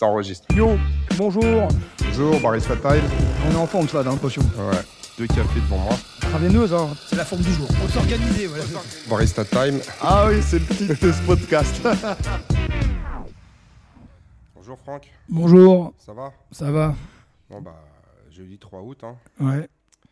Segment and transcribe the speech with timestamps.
[0.00, 0.46] Ça enregistre.
[0.56, 0.78] Yo,
[1.18, 1.68] bonjour.
[2.06, 3.02] Bonjour, Barista Time.
[3.46, 4.40] On est en forme, ça, dans potion.
[4.40, 4.78] Ouais,
[5.18, 5.92] deux cafés devant moi.
[6.22, 6.88] Traveineuse, hein.
[7.06, 7.68] C'est la forme du jour.
[7.68, 8.64] Faut s'organiser, voilà.
[9.10, 9.78] Barista Time.
[10.00, 11.86] Ah oui, c'est le titre de ce podcast.
[14.54, 16.32] Bonjour Franck, bonjour, ça va?
[16.50, 16.94] Ça va
[17.50, 17.74] Bon bah,
[18.30, 19.16] jeudi 3 août, hein.
[19.38, 19.68] Ouais.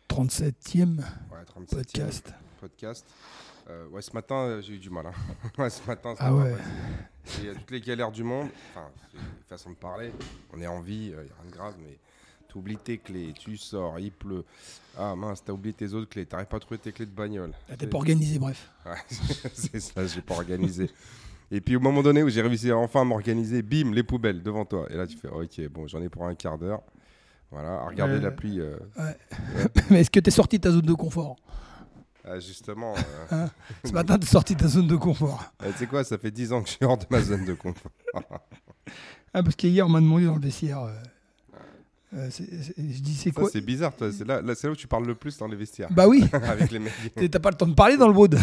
[0.07, 2.33] 37e Ouais, 37 podcast.
[2.61, 3.05] podcast.
[3.69, 5.05] Euh, ouais, ce matin, euh, j'ai eu du mal.
[5.07, 5.11] hein.
[5.57, 6.55] ouais, ce matin, ça Ah ouais.
[7.39, 8.47] Il y a toutes les galères du monde.
[8.71, 10.11] Enfin, c'est une façon de parler.
[10.53, 11.97] On est en vie, il n'y a rien de grave, mais
[12.47, 14.43] tu oublies tes clés, tu sors, il pleut.
[14.97, 17.51] Ah mince, t'as oublié tes autres clés, t'arrives pas à trouver tes clés de bagnole.
[17.71, 18.71] Ah, T'es pas organisé, bref.
[18.87, 18.93] Ouais,
[19.53, 20.89] c'est ça, j'ai pas organisé.
[21.51, 24.65] Et puis au moment donné où j'ai réussi à enfin m'organiser, bim, les poubelles devant
[24.65, 24.87] toi.
[24.89, 26.81] Et là, tu fais, ok, bon, j'en ai pour un quart d'heure.
[27.51, 28.19] Voilà, à regarder Ouais.
[28.21, 28.59] la pluie.
[28.59, 28.77] euh,
[29.91, 31.35] Mais est-ce que t'es sorti de ta zone de confort?
[32.29, 32.93] Ah, justement,
[33.31, 33.47] euh,
[33.85, 35.43] Ce matin, t'es sorti de ta zone de confort.
[35.63, 37.45] euh, tu sais quoi, ça fait 10 ans que je suis hors de ma zone
[37.45, 37.91] de confort.
[39.31, 40.79] Ah, parce qu'hier, on m'a demandé dans le vestiaire.
[40.81, 40.91] euh,
[42.15, 44.11] euh, je dis, c'est quoi c'est bizarre, toi.
[44.11, 45.89] C'est là, là, c'est là où tu parles le plus dans les vestiaires.
[45.91, 46.93] Bah oui, Avec les mecs.
[47.29, 48.39] t'as pas le temps de parler dans le wood.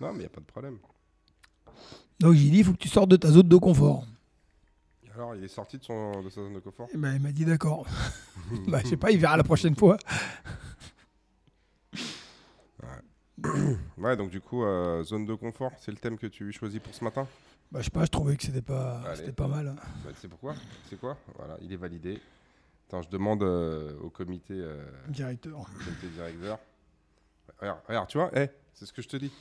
[0.00, 0.78] Non, mais il a pas de problème.
[2.18, 4.06] Donc j'ai dit, il faut que tu sortes de ta zone de confort.
[5.14, 6.88] Alors, il est sorti de, son, de sa zone de confort?
[6.94, 7.86] Ben, il m'a dit d'accord.
[8.68, 9.98] bah, je sais pas, il verra la prochaine fois.
[13.98, 16.94] Ouais, donc du coup, euh, zone de confort, c'est le thème que tu choisis pour
[16.94, 17.26] ce matin
[17.70, 19.68] Bah, je sais pas, je trouvais que c'était pas, c'était pas mal.
[19.68, 19.76] hein.
[20.04, 20.54] bah, Tu sais pourquoi?
[20.88, 21.16] C'est quoi?
[21.36, 22.20] Voilà, il est validé.
[22.88, 25.64] Attends, je demande euh, au comité, euh, Directeur.
[25.84, 26.58] comité directeur.
[27.58, 29.32] Regarde, regarde, tu vois eh, C'est ce que je te dis.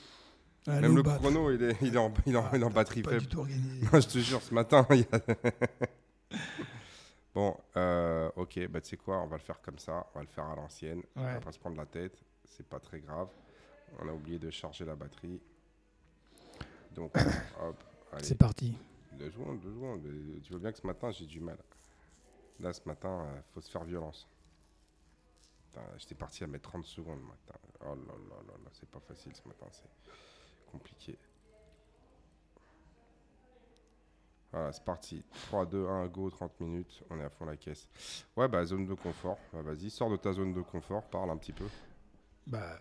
[0.67, 2.69] Allez, Même le chrono, il est, il est, en, il est en- il est en
[2.69, 3.21] batterie Pas faible.
[3.23, 3.85] du tout organisé.
[3.93, 5.19] Non, je te jure, ce matin, il y a...
[7.33, 10.23] Bon, euh, ok, bah tu sais quoi, on va le faire comme ça, on va
[10.23, 12.13] le faire à l'ancienne, on va pas se prendre la tête,
[12.45, 13.29] c'est pas très grave.
[13.99, 15.41] On a oublié de charger la batterie.
[16.93, 17.13] Donc,
[17.61, 18.75] hop, allez, C'est parti.
[19.13, 20.05] deux secondes, deux secondes.
[20.05, 21.57] Euh, Tu vois bien que ce matin, j'ai du mal.
[22.59, 24.27] Là, ce matin, il faut se faire violence.
[25.65, 27.19] Putain, J'étais parti à mettre 30 secondes.
[27.21, 29.89] Putain, Oh là là là là, c'est pas facile ce matin, c'est
[30.71, 31.17] compliqué.
[34.51, 35.23] Voilà, c'est parti.
[35.47, 37.03] 3, 2, 1, go, 30 minutes.
[37.09, 37.87] On est à fond la caisse.
[38.35, 39.37] Ouais, bah, zone de confort.
[39.53, 41.65] Bah, Vas-y, sors de ta zone de confort, parle un petit peu.
[42.47, 42.79] Bah,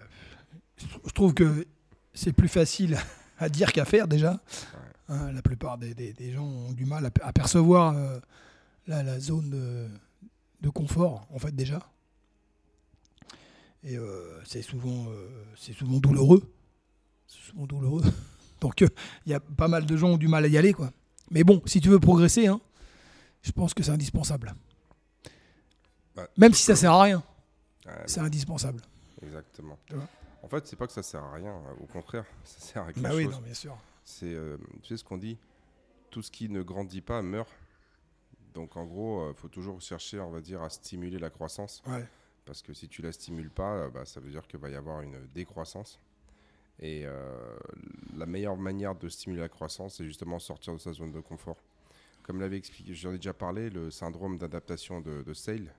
[0.76, 1.66] je trou- je trouve que
[2.14, 2.98] c'est plus facile
[3.38, 4.40] à dire qu'à faire déjà.
[5.08, 8.18] Hein, la plupart des, des- des gens ont du mal à, pe- à percevoir euh,
[8.86, 9.88] la, la zone de,
[10.60, 11.80] de confort, en fait, déjà.
[13.82, 16.42] Et euh, c'est souvent, euh, c'est souvent douloureux.
[17.26, 18.02] C'est souvent douloureux.
[18.60, 20.72] Donc, il y a pas mal de gens qui ont du mal à y aller,
[20.74, 20.92] quoi.
[21.30, 22.60] Mais bon, si tu veux progresser, hein,
[23.42, 24.54] je pense que c'est indispensable.
[26.16, 26.26] Ouais.
[26.36, 27.22] Même si ça sert à rien,
[27.86, 28.82] Ouais, c'est indispensable.
[29.22, 29.78] Exactement.
[30.42, 32.92] En fait, c'est pas que ça sert à rien, euh, au contraire, ça sert à
[32.92, 33.34] quelque Bah oui, chose.
[33.34, 33.76] non, bien sûr.
[34.04, 35.38] C'est, euh, tu sais ce qu'on dit,
[36.10, 37.50] tout ce qui ne grandit pas meurt.
[38.54, 41.82] Donc en gros, il faut toujours chercher, on va dire, à stimuler la croissance.
[41.86, 42.04] Ouais.
[42.46, 44.74] Parce que si tu la stimules pas, euh, bah, ça veut dire qu'il va y
[44.74, 46.00] avoir une décroissance.
[46.80, 47.58] Et euh,
[48.16, 51.58] la meilleure manière de stimuler la croissance, c'est justement sortir de sa zone de confort.
[52.22, 55.72] Comme l'avait expliqué, j'en ai déjà parlé, le syndrome d'adaptation de, de Sale,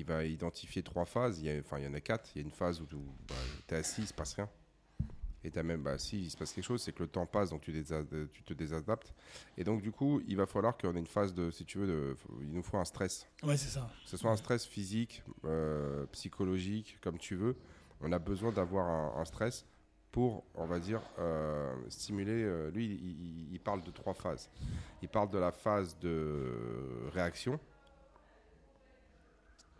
[0.00, 1.38] il va identifier trois phases.
[1.40, 2.30] Il y, a, enfin, il y en a quatre.
[2.34, 2.96] Il y a une phase où tu
[3.74, 4.48] es assis, il se passe rien.
[5.42, 7.48] Et tu même, bah, si il se passe quelque chose, c'est que le temps passe,
[7.50, 9.14] donc tu, te désadaptes.
[9.56, 11.86] Et donc, du coup, il va falloir qu'on ait une phase de, si tu veux,
[11.86, 13.26] de, il nous faut un stress.
[13.42, 13.90] Ouais, c'est ça.
[14.04, 17.56] Que ce soit un stress physique, euh, psychologique, comme tu veux,
[18.02, 19.64] on a besoin d'avoir un, un stress
[20.12, 22.42] pour, on va dire, euh, stimuler.
[22.44, 24.50] euh, lui, il, il- il parle de trois phases.
[25.00, 27.58] Il parle de la phase de réaction.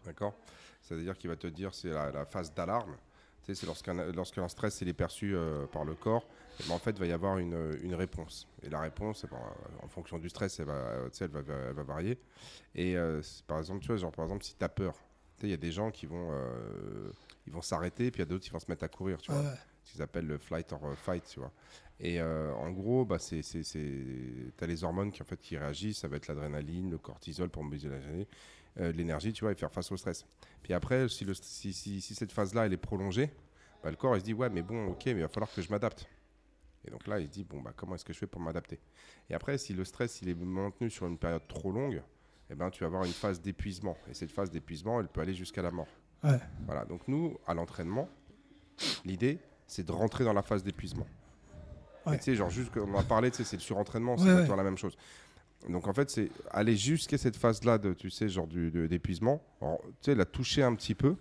[0.05, 0.35] D'accord?
[0.83, 2.97] C'est-à-dire qu'il va te dire c'est la, la phase d'alarme.
[3.45, 6.27] Tu sais, c'est lorsqu'un lorsqu'un stress il est perçu euh, par le corps,
[6.61, 8.47] eh ben, en fait, il va y avoir une, une réponse.
[8.63, 9.41] Et la réponse, eh ben,
[9.83, 12.19] en fonction du stress, elle va, elle va, elle va varier.
[12.75, 14.95] Et euh, par exemple, tu vois, genre par exemple, si tu as peur,
[15.43, 17.11] il y a des gens qui vont, euh,
[17.47, 19.33] ils vont s'arrêter, puis il y a d'autres qui vont se mettre à courir, tu
[19.33, 19.41] vois.
[19.41, 19.57] Ouais.
[19.85, 21.51] Ce qu'ils appellent le flight or fight, tu vois.
[21.99, 23.43] Et euh, en gros, bah, c'est,
[24.63, 27.89] les hormones qui, en fait, qui réagissent, ça va être l'adrénaline, le cortisol pour mobiliser
[27.89, 28.27] l'énergie,
[28.79, 30.27] euh, l'énergie, tu vois, et faire face au stress.
[30.63, 33.33] Puis après, si, le, si, si, si cette phase-là, elle est prolongée,
[33.83, 35.63] bah, le corps, il se dit, ouais, mais bon, ok, mais il va falloir que
[35.63, 36.09] je m'adapte.
[36.85, 38.79] Et donc là, il se dit, bon, bah, comment est-ce que je fais pour m'adapter?
[39.29, 42.03] Et après, si le stress, il est maintenu sur une période trop longue,
[42.49, 43.97] eh ben, tu vas avoir une phase d'épuisement.
[44.09, 45.89] Et cette phase d'épuisement, elle peut aller jusqu'à la mort.
[46.25, 46.39] Ouais.
[46.67, 48.09] Voilà, donc nous, à l'entraînement,
[49.05, 51.07] l'idée, c'est de rentrer dans la phase d'épuisement.
[52.07, 52.17] Ouais.
[52.19, 54.57] Tu sais, genre, juste qu'on a parlé, tu sais, c'est le surentraînement, c'est ouais.
[54.57, 54.97] la même chose.
[55.69, 59.43] Donc en fait, c'est aller jusqu'à cette phase-là de, tu sais, genre du- de- d'épuisement,
[59.61, 61.17] Alors, tu sais, la toucher un petit peu,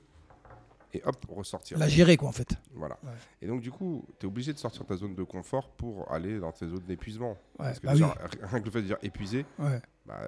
[0.94, 1.78] et hop, ressortir.
[1.78, 2.50] La gérer, quoi, en fait.
[2.74, 2.98] Voilà.
[3.04, 3.10] Ouais.
[3.44, 6.12] Et donc, du coup, tu es obligé de sortir de ta zone de confort pour
[6.12, 7.32] aller dans tes zones d'épuisement.
[7.32, 9.80] Ouais, Parce que bah déjà, rien que le fait de dire épuisé, Ouais.
[10.08, 10.20] bah,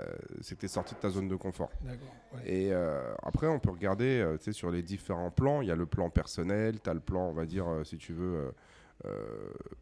[0.41, 1.71] c'est que tu es sorti de ta zone de confort.
[1.81, 2.07] D'accord.
[2.45, 5.61] Et euh, après, on peut regarder euh, tu sais, sur les différents plans.
[5.63, 7.97] Il y a le plan personnel, tu as le plan, on va dire, euh, si
[7.97, 8.51] tu veux, euh,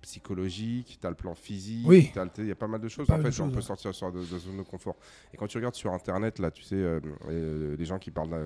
[0.02, 1.86] psychologique, tu as le plan physique.
[1.88, 2.12] Oui.
[2.38, 3.08] Il y a pas mal de choses.
[3.08, 4.96] Pas en fait, on peut sortir sur de, de zone de confort.
[5.34, 8.34] Et quand tu regardes sur Internet, là, tu sais, euh, euh, les gens qui parlent
[8.34, 8.46] euh,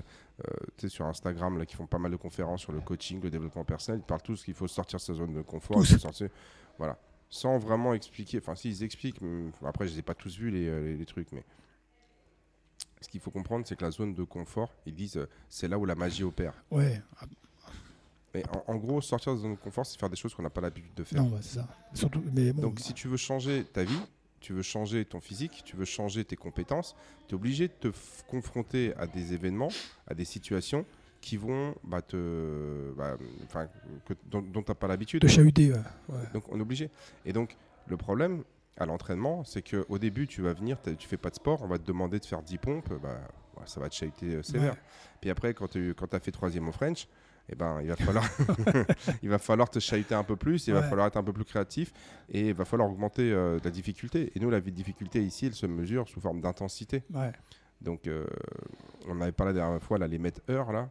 [0.76, 3.30] tu sais, sur Instagram, là, qui font pas mal de conférences sur le coaching, le
[3.30, 5.76] développement personnel, ils parlent tous qu'il faut sortir de sa zone de confort.
[5.76, 5.90] Tous.
[5.90, 6.28] il faut sortir-
[6.78, 6.98] voilà.
[7.30, 8.38] Sans vraiment expliquer.
[8.38, 9.20] Enfin, si, ils expliquent.
[9.20, 11.44] mais, après, je les ai pas tous vus, les, euh, les- les trucs, mais
[13.00, 15.78] ce qu'il faut comprendre, c'est que la zone de confort, ils disent, euh, c'est là
[15.78, 16.54] où la magie opère.
[16.70, 17.02] Ouais.
[18.34, 20.60] Mais en, en gros, sortir de de confort, c'est faire des choses qu'on n'a pas
[20.60, 21.22] l'habitude de faire.
[21.22, 21.68] Non, bah, c'est ça.
[21.92, 22.62] Surtout, mais bon.
[22.62, 24.00] Donc, si tu veux changer ta vie,
[24.40, 26.94] tu veux changer ton physique, tu veux changer tes compétences,
[27.28, 27.88] tu es obligé de te
[28.28, 29.70] confronter à des événements,
[30.06, 30.84] à des situations
[31.22, 33.16] qui vont bah, te, bah,
[33.46, 33.68] enfin,
[34.30, 35.22] dont tu n'as pas l'habitude.
[35.22, 35.78] te chahuter, ouais.
[36.10, 36.18] ouais.
[36.34, 36.90] Donc on est obligé.
[37.24, 37.56] Et donc
[37.86, 38.44] le problème
[38.76, 41.78] à l'entraînement, c'est qu'au début, tu vas venir, tu fais pas de sport, on va
[41.78, 43.20] te demander de faire 10 pompes, bah,
[43.64, 44.74] ça va te chahuter euh, sévère.
[44.74, 44.78] Ouais.
[45.22, 47.08] Puis après, quand tu as fait troisième au French,
[47.48, 48.24] eh ben, il, va falloir
[49.22, 51.44] il va falloir te chahuter un peu plus, il va falloir être un peu plus
[51.44, 51.92] créatif
[52.30, 54.32] et il va falloir augmenter euh, la difficulté.
[54.34, 57.02] Et nous, la difficulté ici, elle se mesure sous forme d'intensité.
[57.12, 57.32] Ouais.
[57.80, 58.26] Donc, euh,
[59.08, 60.88] on avait parlé la dernière fois, là, les mètres heures, là.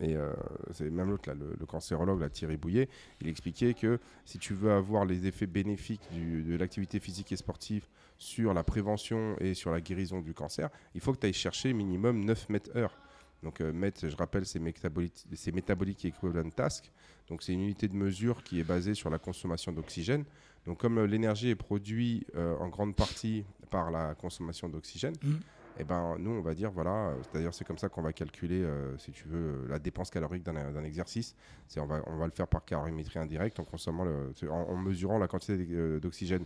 [0.00, 0.32] Et euh,
[0.72, 2.88] c'est même l'autre, là, le, le cancérologue, là, Thierry Bouillet,
[3.20, 7.36] il expliquait que si tu veux avoir les effets bénéfiques du- de l'activité physique et
[7.36, 7.86] sportive
[8.16, 11.72] sur la prévention et sur la guérison du cancer, il faut que tu ailles chercher
[11.74, 12.96] minimum 9 mètres heures.
[13.42, 16.90] Donc, euh, mètres, je rappelle, c'est métabolique equivalent task.
[17.28, 20.24] Donc, c'est une unité de mesure qui est basée sur la consommation d'oxygène.
[20.66, 25.40] Donc, comme euh, l'énergie est produite euh, en grande partie par la consommation d'oxygène, Mhm.
[25.80, 28.96] eh ben, nous, on va dire, voilà, c'est-à-dire c'est comme ça qu'on va calculer, euh,
[28.98, 31.34] si tu veux, la dépense calorique d'un exercice.
[31.78, 35.18] On va, on va le faire par calorimétrie indirecte en consommant, le, en, en mesurant
[35.18, 35.56] la quantité
[35.98, 36.44] d'oxygène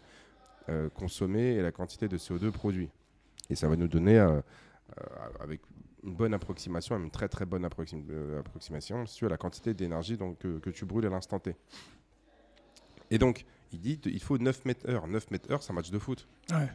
[0.71, 2.89] euh, consommé et la quantité de CO2 produit.
[3.51, 4.19] Et ça va nous donner,
[5.41, 5.61] avec
[6.07, 9.75] une bonne approximation, une très très bonne approxim- euh, approximation, si tu veux, la quantité
[9.75, 11.55] d'énergie donc, que, que tu brûles à l'instant T.
[13.11, 15.07] Et donc, il dit, il faut 9 mètres heure.
[15.07, 16.27] 9 mètres heure, c'est un match de foot.
[16.51, 16.69] Ouais.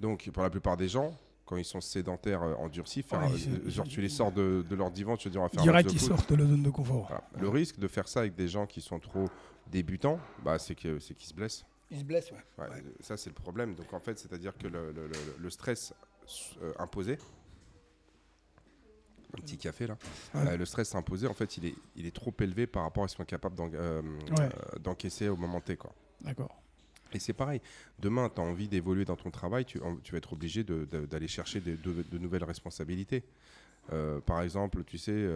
[0.00, 3.58] Donc, pour la plupart des gens, quand ils sont sédentaires euh, endurcis, faire, Ouais, euh,
[3.66, 5.62] ils- genre tu les sors de, de leur divan, tu te dis on va faire
[5.62, 6.08] un match ils de foot.
[6.08, 7.06] sortent de la zone de confort.
[7.08, 7.24] Voilà.
[7.38, 9.28] Le risque de faire ça avec des gens qui sont trop
[9.70, 11.64] débutants, bah, c'est que- c'est qu'ils se blessent.
[11.90, 12.38] Ils se blessent, ouais.
[12.64, 12.82] Ouais, Ouais.
[13.00, 13.74] Ça, c'est le problème.
[13.74, 15.92] Donc, en fait, c'est-à-dire que le, le- le- le stress
[16.62, 17.18] euh, imposé,
[19.36, 19.96] un petit café là,
[20.34, 20.48] Ouais.
[20.48, 23.08] Euh, le stress imposé, en fait, il est, il est trop élevé par rapport à
[23.08, 24.40] ce qu'on est capable euh, Ouais.
[24.40, 25.78] euh, d'encaisser au moment T.
[26.22, 26.54] D'accord.
[27.12, 27.60] Et c'est pareil.
[27.98, 30.84] Demain, tu as envie d'évoluer dans ton travail, tu, en- tu vas être obligé de-
[30.84, 33.24] de- d'aller chercher de, de nouvelles responsabilités.
[33.92, 35.26] Euh, par exemple, tu sais,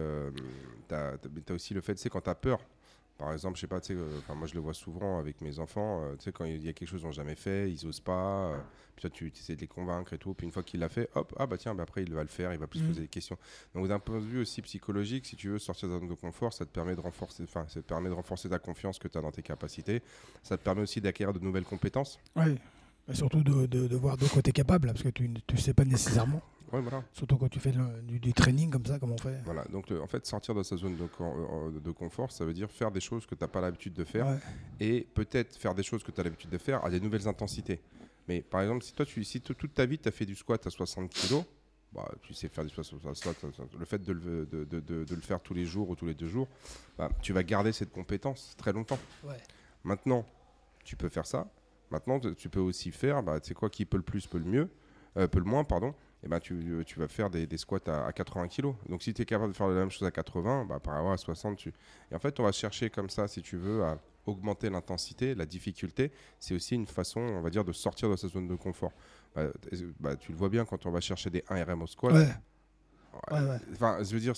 [0.87, 2.59] tu as, aussi le fait, sais, quand tu as peur,
[3.17, 5.59] par exemple, je sais pas, tu sais, euh, moi je le vois souvent avec mes
[5.59, 7.85] enfants, euh, tu sais, quand il y a quelque chose qu'ils n'ont jamais fait, ils
[7.87, 8.57] osent pas, euh,
[8.95, 11.09] puis toi tu essaies de les convaincre et tout, puis une fois qu'il l'a fait,
[11.15, 12.89] hop, ah bah tiens, bah après il va le faire, il va plus se Mhm.
[12.89, 13.37] poser des questions.
[13.73, 16.13] Donc d'un point de vue aussi psychologique, si tu veux sortir de ta zone de
[16.15, 19.07] confort, ça te permet de renforcer, enfin, ça te permet de renforcer ta confiance que
[19.07, 20.01] tu as dans tes capacités,
[20.43, 22.19] ça te permet aussi d'acquérir de nouvelles compétences.
[22.35, 22.55] Ouais.
[23.07, 25.57] Mais surtout de, de, de voir de quoi tu es capable, parce que tu ne
[25.57, 26.41] sais pas nécessairement.
[26.71, 27.03] Ouais, voilà.
[27.13, 29.39] Surtout quand tu fais le- du, du training comme ça, comme on fait.
[29.45, 32.53] Voilà, donc le- en fait, sortir de sa zone de, euh, de confort, ça veut
[32.53, 34.39] dire faire des choses que tu n'as pas l'habitude de faire Ouais.
[34.79, 37.79] et peut-être faire des choses que tu as l'habitude de faire à des nouvelles intensités.
[38.27, 40.65] Mais par exemple, si toi, tu, si toute ta vie, tu as fait du squat
[40.65, 41.43] à 60 kg,
[41.93, 42.85] bah, tu sais faire du squat,
[43.77, 46.27] le fait de le, de, de- le faire tous les jours ou tous les deux
[46.27, 46.47] jours,
[46.97, 48.99] bah, tu vas garder cette compétence très longtemps.
[49.23, 49.37] Ouais.
[49.83, 50.25] Maintenant,
[50.83, 51.47] tu peux faire ça.
[51.91, 54.39] Maintenant, tu tu peux aussi faire, bah, tu sais quoi, qui peut le plus, peut
[54.39, 54.69] le mieux,
[55.17, 55.93] euh, peut le moins, pardon.
[56.25, 58.73] Et ben tu, tu vas faire des, des squats à, à 80 kg.
[58.89, 61.11] Donc si tu es capable de faire la même chose à 80, bah, par rapport
[61.11, 61.71] à 60, tu...
[62.11, 65.45] Et en fait, on va chercher comme ça, si tu veux, à augmenter l'intensité, la
[65.45, 66.11] difficulté.
[66.39, 68.91] C'est aussi une façon, on va dire, de sortir de sa zone de confort.
[69.35, 69.43] Bah,
[69.99, 72.13] bah, tu le vois bien quand on va chercher des 1 RM au squat.
[72.13, 72.19] Ouais.
[73.31, 73.57] Ouais, Ouais, ouais.
[73.73, 74.33] Enfin, je veux dire,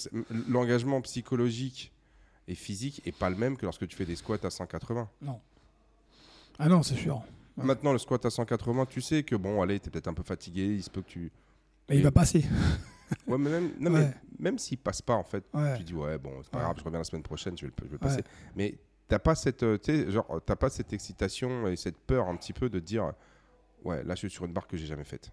[0.48, 1.91] l'engagement psychologique
[2.48, 5.10] et physique est pas le même que lorsque tu fais des squats à 180.
[5.22, 5.39] Non.
[6.60, 7.24] Ah non, c'est sûr.
[7.56, 10.65] Maintenant, le squat à 180, tu sais que bon, allez, t'es peut-être un peu fatigué,
[10.65, 11.32] il se peut que tu.
[11.89, 12.44] Mais il va passer.
[13.25, 14.01] Ouais, mais même, non, Ouais.
[14.01, 14.13] mais
[14.51, 15.77] même s'il passe pas, en fait, Ouais.
[15.77, 17.88] tu dis ouais, bon, c'est pas grave, je reviens la semaine prochaine, je vais je
[17.88, 18.22] vais passer.
[18.53, 18.77] Mais
[19.08, 19.77] t'as pas cette, euh,
[20.10, 23.13] genre, t'as pas cette excitation et cette peur un petit peu de dire,
[23.86, 25.32] ouais, là, je suis sur une barre que j'ai jamais faite.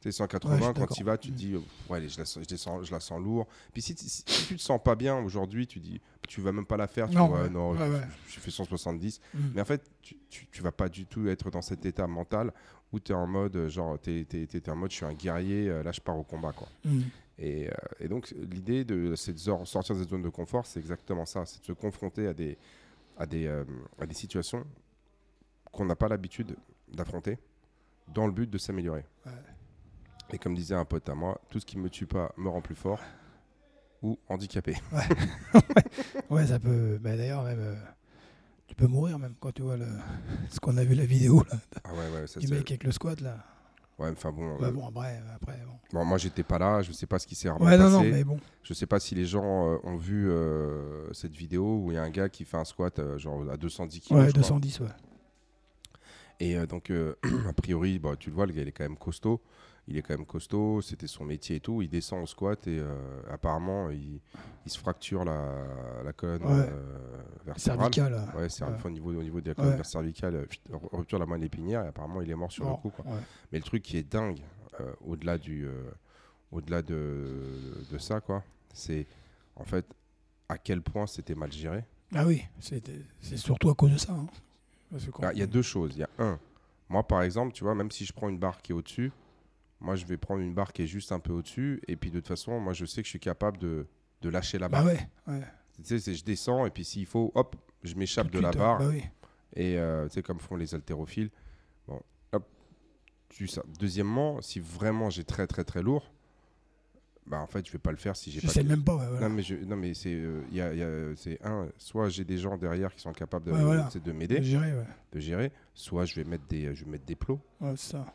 [0.00, 2.56] Tu sais, 180, quand tu vas, tu te dis, euh, ouais, je la, sens, je,
[2.56, 3.48] sens, je la sens lourd.
[3.72, 6.76] Puis si, si, tu te sens pas bien aujourd'hui, tu dis, tu vas même pas
[6.76, 7.08] la faire.
[7.08, 7.50] Tu Non, vois, ouais.
[7.50, 9.20] non, Ouais, je, fais 170.
[9.34, 9.38] Mm.
[9.54, 12.52] Mais en fait, tu, tu, tu vas pas du tout être dans cet état mental
[12.92, 15.68] où tu es en mode, euh, genre, tu es, en mode, je suis un guerrier,
[15.68, 16.68] euh, là, je pars au combat, quoi.
[16.84, 17.00] Mm.
[17.40, 20.78] Et, euh, et donc, l'idée de de sor- sortir de cette zone de confort, c'est
[20.78, 21.44] exactement ça.
[21.44, 22.56] C'est de se confronter à des,
[23.18, 23.64] à des, euh,
[23.98, 24.64] à des situations
[25.72, 26.56] qu'on n'a pas l'habitude
[26.92, 27.36] d'affronter
[28.14, 29.04] dans le but de s'améliorer.
[29.26, 29.32] Ouais.
[30.32, 32.60] Et comme disait un pote à moi, tout ce qui me tue pas me rend
[32.60, 33.00] plus fort
[34.02, 34.76] ou handicapé.
[36.30, 36.98] Ouais, ça peut.
[37.00, 37.58] bah, D'ailleurs, même.
[37.58, 37.74] euh,
[38.66, 39.86] tu peux mourir même quand tu vois le...
[40.50, 42.92] ce qu'on a vu la vidéo là, Ah ouais, ouais, ça du mec avec le
[42.92, 43.38] squat là.
[43.98, 44.58] Ouais, enfin bon.
[44.58, 45.72] Bah euh, bon, après, après bon.
[45.92, 48.22] bon, moi j'étais pas là, je sais pas ce qui s'est Ouais, non, non, mais
[48.24, 48.38] bon.
[48.62, 51.98] Je sais pas si les gens euh, ont vu euh, cette vidéo où il y
[51.98, 54.14] a un gars qui fait un squat genre à 210 kg.
[54.14, 54.86] Ouais, 210, ouais.
[56.40, 56.92] Et donc,
[57.48, 59.40] a priori, bah, tu le vois, le gars, il est quand même costaud.
[59.90, 61.80] Il est quand même costaud, c'était son métier et tout.
[61.80, 62.94] Il descend au squat et euh,
[63.30, 64.20] apparemment, il,
[64.66, 65.54] il se fracture la,
[66.04, 66.50] la colonne Ouais.
[66.70, 67.58] euh, vertébrale.
[67.58, 68.12] Cervical.
[68.12, 68.26] là.
[68.36, 68.70] Ouais, c'est Ouais.
[68.84, 69.84] au, niveau, au niveau de la colonne Ouais.
[69.84, 70.46] cervicale, euh,
[70.92, 72.90] rupture de la moelle épinière et apparemment, il est mort sur Bon, le coup.
[72.90, 73.04] Quoi.
[73.50, 74.40] Mais le truc qui est dingue,
[74.80, 75.66] euh, au-delà du,
[76.52, 78.42] au-delà de, de ça, quoi,
[78.74, 79.06] c'est
[79.56, 79.86] en fait
[80.50, 81.82] à quel point c'était mal géré.
[82.14, 82.82] Ah oui, c'est
[83.36, 84.12] surtout à cause de ça.
[84.12, 84.26] hein.
[84.90, 85.92] Parce que quand- Ah, Il y a deux choses.
[85.94, 86.38] Il y a un,
[86.90, 89.12] moi par exemple, tu vois, même si je prends une barre qui est au-dessus,
[89.80, 92.18] moi je vais prendre une barre qui est juste un peu au-dessus, et puis de
[92.18, 93.86] toute façon, moi je sais que je suis capable de,
[94.22, 94.86] de lâcher la Bah barre.
[94.86, 95.42] ouais, ouais.
[95.76, 97.54] Tu sais, c'est je descends, et puis s'il faut, hop,
[97.84, 99.04] je m'échappe de la barre, Bah oui.
[99.54, 101.30] et euh, tu sais, comme font les haltérophiles.
[101.86, 102.00] Bon,
[102.32, 102.44] hop,
[103.28, 103.62] tu ça.
[103.78, 106.10] Deuxièmement, si vraiment j'ai très très très lourd,
[107.26, 108.82] bah en fait, je vais pas le faire si j'ai Je pas sais de- même
[108.82, 108.96] pas.
[108.96, 109.28] ouais, voilà.
[109.28, 112.08] Non mais, je, non, mais c'est euh, y a- il y a- c'est un, soit
[112.08, 113.84] j'ai des gens derrière qui sont capables de, Ouais, voilà.
[113.84, 114.86] tu sais, de m'aider, Gérer, ouais.
[115.12, 117.38] de gérer, soit je vais mettre des, je vais mettre des plots.
[117.76, 118.06] Ça.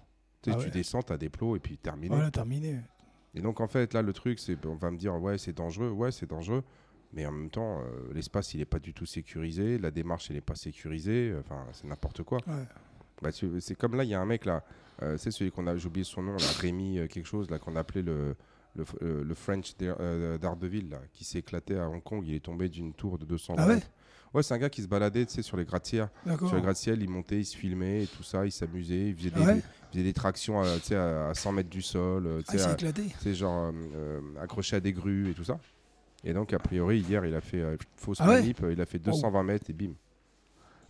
[0.43, 0.71] Tu, sais, Ah tu ouais.
[0.71, 2.13] descends, tu as des plots et puis terminé.
[2.13, 2.81] Voilà, terminé.
[3.33, 5.89] Et donc en fait là le truc c'est on va me dire ouais c'est dangereux,
[5.89, 6.63] ouais c'est dangereux,
[7.13, 10.37] mais en même temps euh, l'espace il est pas du tout sécurisé, la démarche elle
[10.37, 12.37] est pas sécurisée, enfin c'est n'importe quoi.
[12.45, 12.67] Ouais.
[13.23, 14.63] Bah, c'est comme là il y a un mec là,
[15.01, 17.57] euh, c'est celui qu'on a, j'ai oublié son nom là, Rémi euh, quelque chose là
[17.57, 18.35] qu'on appelait le
[18.75, 22.39] le, euh, le French euh, d'Ardeville là, qui s'est éclaté à Hong Kong, il est
[22.43, 23.87] tombé d'une tour de 200 Ah ouais mètres.
[24.33, 26.09] Ouais, c'est un gars qui se baladait, tu sais, sur les gratte-ciels.
[26.39, 29.29] Sur les gratte-ciel, il montait, il se filmait et tout ça, il s'amusait, il faisait,
[29.35, 31.83] Ah des, ouais il faisait des tractions à, tu sais, à à 100 mètres du
[31.83, 33.03] sol, euh, Ah, sais, il s'est à- éclaté.
[33.19, 35.59] sais, genre euh, accroché à des grues et tout ça.
[36.23, 38.97] Et donc, a priori, hier, il a fait euh, fausse Ah manip, il a fait
[38.97, 39.91] 220 mètres et bim.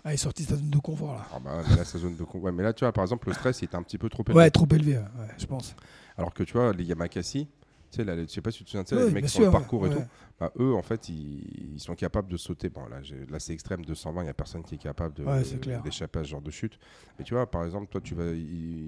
[0.06, 1.26] Ah, il est sorti de sa zone de confort là.
[1.34, 3.34] Ah bah, là, sa zone de con- ouais, mais là, tu vois, par exemple, le
[3.34, 4.38] stress, il était un petit peu trop élevé.
[4.40, 5.04] Ouais, trop élevé, ouais,
[5.38, 5.76] je pense.
[6.18, 7.48] Alors que tu vois, les Yamakasi,
[7.96, 9.86] sais, là, je sais pas si tu te souviens, les mecs qui font le parcours
[9.86, 9.96] et ouais.
[9.96, 10.04] tout,
[10.40, 12.70] bah, eux, en fait, ils, ils sont capables de sauter.
[12.70, 15.42] Bon, là, là c'est extrême, 220, il n'y a personne qui est capable Ouais,
[15.84, 16.80] d'échapper à ce genre de chute.
[17.18, 18.32] Mais tu vois, par exemple, toi, tu vas,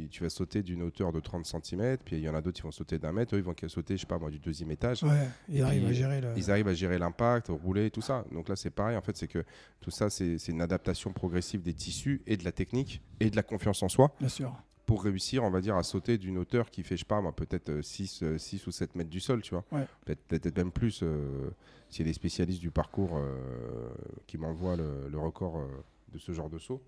[0.10, 2.64] tu vas sauter d'une hauteur de 30 cm, puis il y en a d'autres qui
[2.64, 5.04] vont sauter d'un mètre, eux, ils vont sauter, je sais pas moi, du deuxième étage.
[5.04, 6.34] Ouais, il Et arrive puis, à gérer le.
[6.36, 8.26] Ils arrivent à gérer l'impact, rouler, tout ça.
[8.32, 8.98] Donc là, c'est pareil.
[8.98, 9.44] En fait, c'est que
[9.82, 13.44] tout ça, c'est une adaptation progressive des tissus et de la technique et de la
[13.44, 14.56] confiance en soi Bien sûr.
[14.86, 17.36] Pour réussir, on va dire, à sauter d'une hauteur qui fait, je sais pas, moi,
[17.36, 18.24] peut-être 6,
[18.68, 19.64] ou 7 mètres du sol, tu vois.
[19.72, 19.88] Ouais.
[20.06, 21.50] Peut-être peut-être même plus euh,
[21.90, 23.90] s'il y a des spécialistes du parcours euh,
[24.28, 25.68] qui m'envoient le, le record euh,
[26.14, 26.82] de ce genre de saut.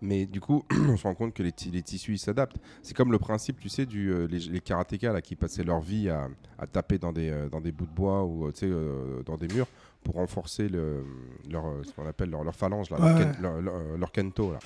[0.00, 2.58] Mais du coup, on se rend compte que les, ti- les tissus s'adaptent.
[2.82, 5.80] C'est comme le principe, tu sais, du, euh, les, les karatékas là, qui passaient leur
[5.80, 9.22] vie à, à taper dans des, euh, dans des bouts de bois ou euh, euh,
[9.24, 9.66] dans des murs
[10.08, 11.04] pour renforcer le,
[11.50, 14.52] leur, euh, ce qu'on appelle leur, leur phalange, là, leur, Ouais, leur- leur- leur kento.
[14.52, 14.58] Là.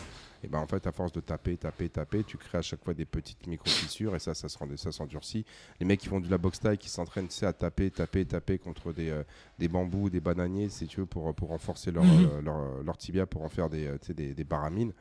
[0.45, 2.95] Et ben en fait, à force de taper, taper, taper, tu crées à chaque fois
[2.95, 5.45] des petites micro-fissures et ça, ça s'endurcit.
[5.81, 8.93] Les mecs qui font de la boxe taille, qui s'entraînent à taper, taper, taper contre
[8.93, 9.25] des, euh,
[9.59, 12.29] des bambous, des bananiers, si tu veux, pour, pour renforcer leur, Mhm.
[12.35, 12.41] euh,
[12.85, 14.93] leur, tibia, pour en faire des, euh, des, des baramines,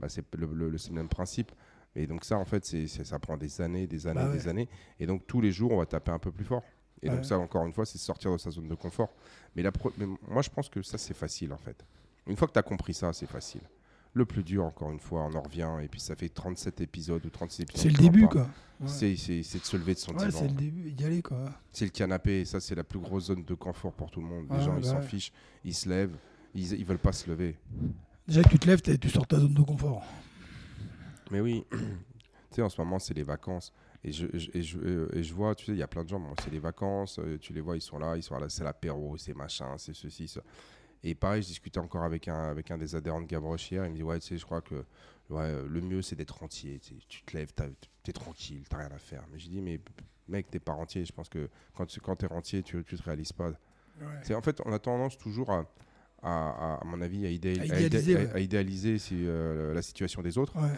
[0.00, 1.52] bah, c'est le, le- même principe.
[1.94, 4.32] Et donc ça, en fait, c'est- ça prend des années, des années, Bah ouais.
[4.36, 4.68] des années.
[4.98, 6.64] Et donc tous les jours, on va taper un peu plus fort.
[7.04, 7.14] Et Ouais.
[7.16, 9.10] donc ça, encore une fois, c'est sortir de sa zone de confort.
[9.54, 11.84] Mais, la pro- mais moi, je pense que ça, c'est facile, en fait.
[12.26, 13.60] Une fois que tu as compris ça, c'est facile.
[14.14, 15.68] Le plus dur, encore une fois, on en revient.
[15.82, 17.82] Et puis ça fait 37 épisodes ou 36 épisodes.
[17.82, 18.42] C'est le début, quoi.
[18.80, 18.86] Ouais.
[18.88, 21.44] C'est c'est- c'est de se lever de son Ouais, c'est le début, d'y aller, quoi.
[21.72, 24.26] C'est le canapé, et ça c'est la plus grosse zone de confort pour tout le
[24.26, 24.46] monde.
[24.50, 25.32] Les gens ils bah s'en fichent,
[25.64, 26.16] ils se lèvent,
[26.54, 27.56] ils, ils veulent pas se lever.
[28.26, 30.04] Déjà tu te lèves, tu sors de ta zone de confort.
[31.30, 31.76] Mais oui, tu
[32.52, 33.72] sais en ce moment c'est les vacances
[34.04, 36.04] et je, je- et, je, euh, et je vois, tu sais, il y a plein
[36.04, 38.38] de gens, bon, c'est les vacances, euh, tu les vois, ils sont là, ils sont
[38.38, 40.40] là, c'est l'apéro, c'est machin, c'est ceci, ça.
[41.02, 43.90] Et pareil, je discutais encore avec un, avec un des adhérents de Gavroche hier, il
[43.92, 44.74] me dit ouais, tu sais, je crois que
[45.30, 47.52] ouais, euh, le mieux c'est d'être entier, tu sais, tu te lèves,
[48.02, 49.24] t'es tranquille, t'as rien à faire.
[49.32, 49.80] Mais je dis mais
[50.28, 53.02] mec, t'es pas rentier, je pense que quand tu quand es rentier, tu, tu te
[53.02, 53.52] réalises pas.
[54.22, 55.66] C'est en fait, on a tendance toujours à,
[56.22, 57.60] à, à- à mon avis, à, idéal-
[58.34, 58.98] À idéaliser, ouais.
[58.98, 60.56] si, euh, la situation des autres.
[60.56, 60.76] Ouais.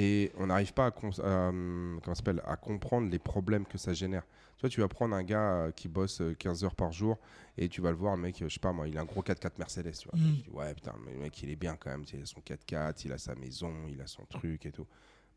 [0.00, 4.22] Et on n'arrive pas à, comment à comprendre les problèmes que ça génère.
[4.56, 7.18] Tu vois, tu vas prendre un gars euh, qui bosse 15 euh, heures par jour
[7.56, 9.22] et tu vas le voir, le mec, je sais pas moi, il a un gros
[9.22, 9.98] 4x4 Mercedes.
[9.98, 10.16] Tu vois.
[10.16, 10.32] Mm.
[10.34, 12.04] dis, ouais, putain, mais le mec, il est bien quand même.
[12.12, 14.86] Il a son 4x4, il a sa maison, il a son truc et tout.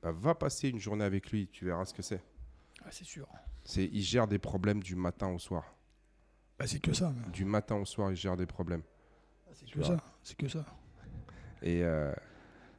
[0.04, 2.22] Bah, va passer une journée avec lui, tu verras ce que c'est.
[2.86, 3.28] Ah, c'est sûr.
[3.64, 5.74] C'est, il gère des problèmes du matin au soir.
[6.60, 7.12] Bah, c'est que ça.
[7.34, 8.84] Du matin au soir, il gère des problèmes.
[9.48, 9.98] Ah, c'est que ça.
[10.22, 10.64] C'est que ça.
[11.64, 12.14] Et, euh,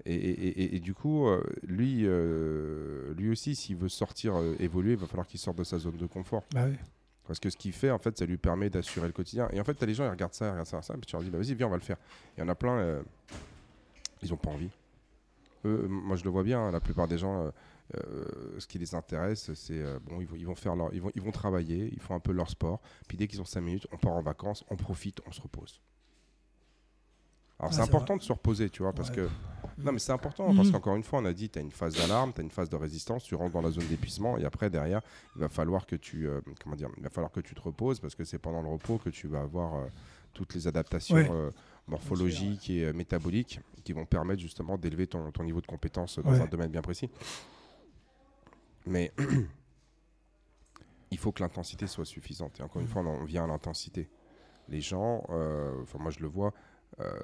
[0.04, 5.06] et, du coup, euh, lui, euh, lui aussi, s'il veut sortir, euh, évoluer, il va
[5.06, 6.42] falloir qu'il sorte de sa zone de confort.
[6.52, 6.66] Bah
[7.26, 9.48] Parce que ce qu'il fait, en fait, ça lui permet d'assurer le quotidien.
[9.52, 11.02] Et en fait, tu as les gens, ils regardent ça, ils regardent ça, ça, puis
[11.02, 11.98] tu leur dis, bah, vas-y, viens, on va le faire.
[12.36, 13.00] Il y en a plein,
[14.22, 14.70] ils n'ont pas envie.
[15.64, 17.52] moi, je le vois bien, hein, la plupart des gens,
[18.58, 21.22] ce qui les intéresse, c'est, bon, ils vont, ils vont faire leur, ils vont, ils
[21.22, 23.98] vont travailler, ils font un peu leur sport, puis dès qu'ils ont 5 minutes, on
[23.98, 25.80] part en vacances, on profite, on se repose.
[27.60, 29.28] Alors, c'est important de se reposer, tu vois, parce que
[29.78, 30.72] non, mais c'est important parce mhm.
[30.72, 32.68] qu'encore une fois, on a dit, tu as une phase d'alarme, tu as une phase
[32.68, 35.00] de résistance, tu rentres dans la zone d'épuisement et après, derrière,
[35.36, 38.00] il va falloir que tu, euh, comment dire, il va falloir que tu te reposes
[38.00, 39.86] parce que c'est pendant le repos que tu vas avoir euh,
[40.32, 41.50] toutes les adaptations euh,
[41.86, 46.46] morphologiques et métaboliques qui vont permettre justement d'élever ton, ton, niveau de compétence dans un
[46.46, 47.10] domaine bien précis.
[48.86, 49.12] Mais
[51.10, 52.60] il faut que l'intensité soit suffisante.
[52.60, 52.92] Et encore une mhm.
[52.92, 54.08] fois, on vient à l'intensité.
[54.68, 55.24] Les gens,
[55.82, 56.54] enfin moi je le vois,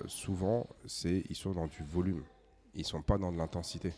[0.06, 2.24] souvent, c'est ils sont dans du volume
[2.74, 3.92] ils sont pas dans de l'intensité.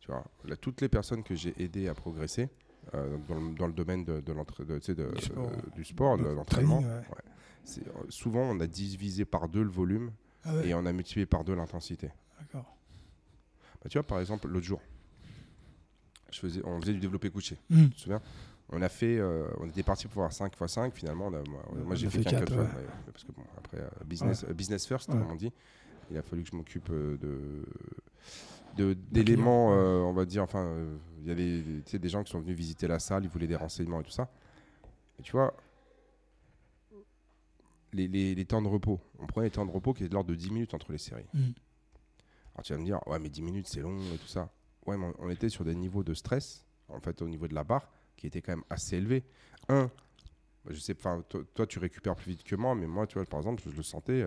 [0.00, 2.48] Tu vois, là, toutes les personnes que j'ai aidées à progresser
[2.94, 3.16] euh,
[3.58, 7.02] dans, le, domaine de, de, du sport, de, l'entraînement, euh,
[8.08, 10.12] souvent on a divisé par deux le volume
[10.44, 12.10] ah et on a multiplié par deux l'intensité.
[12.38, 12.76] D'accord.
[13.82, 14.80] Bah, tu vois, par exemple, l'autre jour,
[16.30, 17.58] je faisais, on faisait du développé couché.
[17.68, 17.86] Hmm.
[17.88, 18.22] Tu te souviens?
[18.68, 20.94] On a fait, euh, on était parti pour voir 5 x 5.
[20.94, 22.68] Finalement, moi, j'ai fait, 4 fois.
[23.12, 25.52] Parce que bon, après, business, business first, comme on dit
[26.10, 27.64] il a fallu que je m'occupe euh, de
[29.10, 32.40] d'éléments, euh, on va dire, enfin, euh, il y a des, des gens qui sont
[32.40, 34.30] venus visiter la salle, ils voulaient des renseignements et tout ça.
[35.18, 35.56] Et tu vois,
[37.94, 40.28] les, les, temps de repos, on prenait les temps de repos qui étaient de l'ordre
[40.28, 41.24] de 10 minutes entre les séries.
[41.32, 41.52] Mm.
[42.54, 44.50] Alors tu vas me dire, ouais, mais 10 minutes c'est long et tout ça.
[44.86, 47.64] Ouais, mais on était sur des niveaux de stress, en fait, au niveau de la
[47.64, 49.24] barre, qui étaient quand même assez élevés.
[49.68, 49.90] Un,
[50.68, 51.22] je sais, toi,
[51.54, 53.82] toi, tu récupères plus vite que moi, mais moi, tu vois, par exemple, je le
[53.82, 54.26] sentais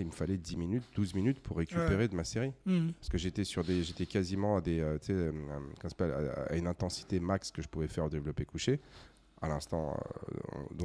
[0.00, 2.52] il me fallait 10 minutes, 12 minutes pour récupérer de ma série.
[2.66, 2.90] Hmm.
[2.92, 7.50] Parce que j'étais sur des, j'étais quasiment à des, euh, euh, à, une intensité max
[7.50, 8.80] que je pouvais faire au développé couché
[9.40, 9.96] à l'instant,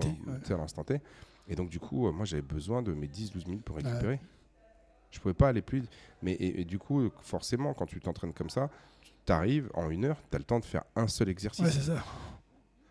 [0.03, 1.01] euh, à l'instant T.
[1.47, 4.19] Et donc du coup, moi j'avais besoin de mes 10-12 minutes pour récupérer.
[5.11, 5.83] Je pouvais pas aller plus.
[6.21, 8.69] Mais et, du coup, forcément, quand tu t'entraînes comme ça,
[9.25, 11.65] tu arrives en une heure, tu as le temps de faire un seul exercice.
[11.65, 12.03] Ouais, c'est ça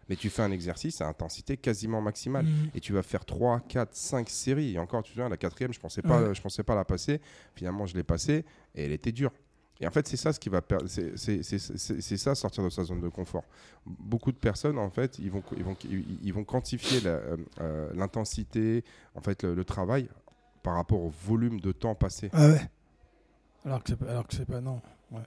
[0.09, 2.71] mais tu fais un exercice à intensité quasiment maximale mm.
[2.75, 4.75] et tu vas faire 3, 4, 5 séries.
[4.75, 7.21] Et encore, tu vois, la quatrième, je pensais pas, je pensais pas la passer.
[7.55, 8.45] Finalement, je l'ai passée
[8.75, 9.33] et elle était dure.
[9.81, 13.09] Et en fait, c'est ça ce qui va c'est ça sortir de sa zone de
[13.09, 13.45] confort.
[13.87, 18.85] Beaucoup de personnes, en fait, ils vont, ils vont, ils vont quantifier euh, euh, l'intensité,
[19.15, 20.09] en fait, le, travail
[20.63, 22.29] par rapport au volume de temps passé.
[22.33, 22.61] Ah ouais.
[23.65, 24.81] Alors que c'est alors que c'est pas non.
[25.13, 25.23] Ouais.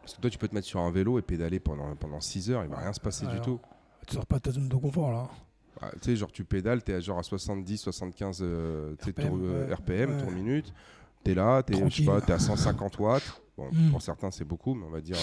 [0.00, 2.50] Parce que toi, tu peux te mettre sur un vélo et pédaler pendant, pendant 6
[2.50, 3.60] heures, il va rien se passer du tout.
[4.06, 5.28] Tu sors pas de ta zone de confort là.
[5.80, 8.94] Ah, tu sais, genre tu pédales, tu es à genre à 70, 75 euh,
[9.70, 10.72] RPM, tour, minute.
[11.24, 13.42] Tu es là, tu es, es, à 150 watts.
[13.56, 13.90] Bon, hmm.
[13.90, 15.16] Pour certains, c'est beaucoup, mais on va dire,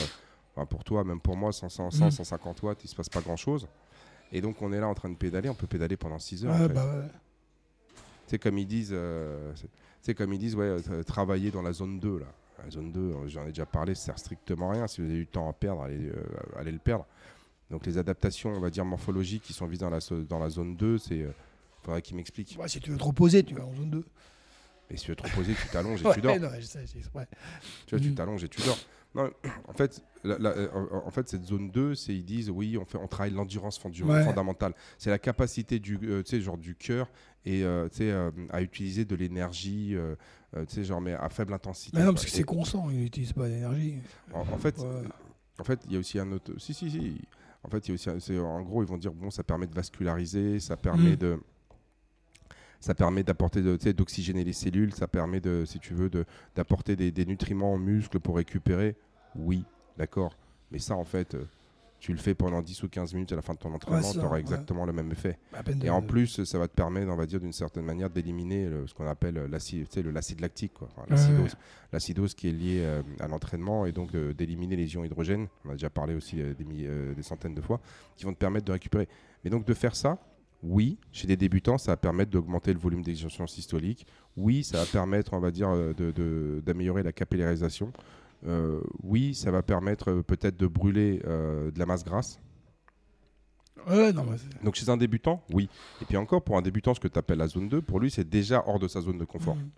[0.58, 3.36] euh, pour toi, même pour moi, 100, 100, 150 watts, il se passe pas grand
[3.36, 3.68] chose.
[4.32, 6.60] Et donc, on est là en train de pédaler, on peut pédaler pendant 6 heures.
[6.60, 7.04] Ouais, bah
[7.94, 9.54] Tu sais, comme ils disent, euh,
[10.18, 12.26] comme ils disent ouais, travailler dans la zone 2, là.
[12.64, 14.88] La zone 2, j'en ai déjà parlé, ça sert strictement à rien.
[14.88, 16.24] Si vous avez du temps à perdre, allez, euh,
[16.58, 17.06] allez le perdre.
[17.70, 20.76] Donc les adaptations, on va dire morphologiques, qui sont visées dans la, dans la zone
[20.76, 21.22] 2, c'est.
[21.22, 21.32] Euh,
[21.84, 22.58] faudrait qu'ils m'expliquent.
[22.68, 24.06] si tu veux te reposer, tu vas en zone 2.
[24.90, 26.40] Et si tu veux te reposer, tu t'allonges et tu dors.
[26.40, 28.16] Non, tu vois, tu mm.
[28.16, 28.80] t'allonges et tu dors.
[29.18, 29.32] Non,
[29.68, 30.68] en fait, euh,
[31.06, 34.74] en fait, cette zone 2, c'est ils disent oui, on fait, on travaille l'endurance fondamentale.
[34.98, 36.00] C'est la capacité du,
[36.40, 37.10] genre du cœur
[37.46, 39.96] et à utiliser de l'énergie
[40.56, 41.98] euh, genre, mais à faible intensité.
[41.98, 43.96] Mais non, parce que c'est constant, il n'utilise pas d'énergie.
[44.34, 44.80] En, fait,
[45.60, 46.54] en fait, il y a aussi un autre.
[46.60, 47.22] Si, si, si.
[47.64, 48.38] En fait, il y a aussi.
[48.38, 51.18] En gros, ils vont dire bon, ça permet de vasculariser, ça permet mm.
[51.18, 51.40] de
[52.80, 53.62] ça permet d'apporter
[53.94, 56.12] d'oxygéner les cellules, ça permet de, si tu veux,
[56.56, 58.96] d'apporter des, des, nutriments aux muscles pour récupérer.
[59.38, 59.64] Oui,
[59.98, 60.36] d'accord.
[60.72, 61.46] Mais ça, en fait, euh,
[62.00, 64.20] tu le fais pendant 10 ou 15 minutes à la fin de ton entraînement, tu
[64.20, 65.40] auras exactement le même effet.
[65.82, 68.94] Et en plus, ça va te permettre, on va dire, d'une certaine manière, d'éliminer ce
[68.94, 70.74] qu'on appelle l'acide, l'acide lactique,
[71.92, 75.48] l'acidose, qui est liée euh, à l'entraînement et donc d'éliminer les ions hydrogène.
[75.66, 77.80] On a déjà parlé aussi euh, des, euh, des, centaines de fois,
[78.16, 79.08] qui vont te permettre de récupérer.
[79.44, 80.20] Mais donc de faire ça,
[80.62, 84.06] oui, chez des débutants, ça va permettre d'augmenter le volume d'exercice systolique.
[84.36, 85.70] Oui, ça va permettre, on va dire,
[86.64, 88.02] d'améliorer de, la capillarisation euh,
[89.04, 92.40] oui, ça va permettre euh, peut-être de brûler euh, de la masse grasse.
[93.88, 94.26] Ouais, non,
[94.64, 95.70] Donc chez un débutant, oui.
[96.02, 98.12] Et puis encore, pour un débutant, ce que tu appelles la zone 2, pour lui,
[98.12, 99.56] c'est déjà hors de sa zone de confort.
[99.56, 99.70] Mhm.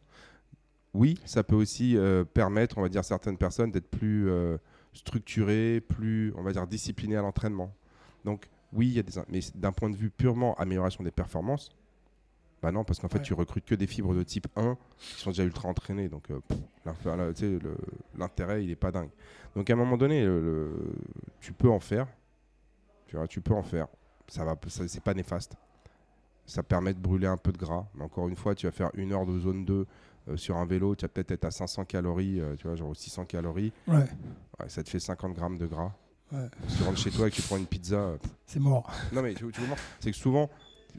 [0.95, 4.58] Oui, ça peut aussi euh, permettre, on va dire, à certaines personnes d'être plus euh,
[4.93, 7.76] structurées, plus, on va dire, disciplinées à l'entraînement.
[8.26, 9.12] Donc oui, il y a des...
[9.30, 11.69] Mais d'un point de vue purement amélioration des performances,
[12.62, 13.24] bah non, parce qu'en fait, Ouais.
[13.24, 16.10] tu recrutes que des fibres de type 1 qui sont déjà ultra entraînées.
[16.10, 16.39] Donc euh,
[18.17, 19.10] l'intérêt, il est pas dingue.
[19.56, 20.91] Donc à un moment donné, le- le-
[21.39, 22.08] tu peux en faire.
[23.08, 23.88] Tu vois, tu peux en faire.
[24.28, 25.56] Ça va, c'est pas néfaste.
[26.45, 27.88] Ça permet de brûler un peu de gras.
[27.95, 29.86] Mais encore une fois, tu vas faire une heure de zone 2
[30.30, 32.95] euh, sur un vélo, tu vas peut-être être à 500 calories, euh, tu vois, genre
[32.95, 33.72] 600 calories.
[33.88, 34.06] ouais,
[34.60, 35.93] Ouais, ça te fait 50 grammes de gras.
[36.32, 36.48] Ouais.
[36.67, 38.13] Si tu rentres chez toi et que tu prends une pizza.
[38.45, 38.91] c'est mort.
[39.12, 39.62] non, mais tu, tu
[40.00, 40.50] C'est que souvent,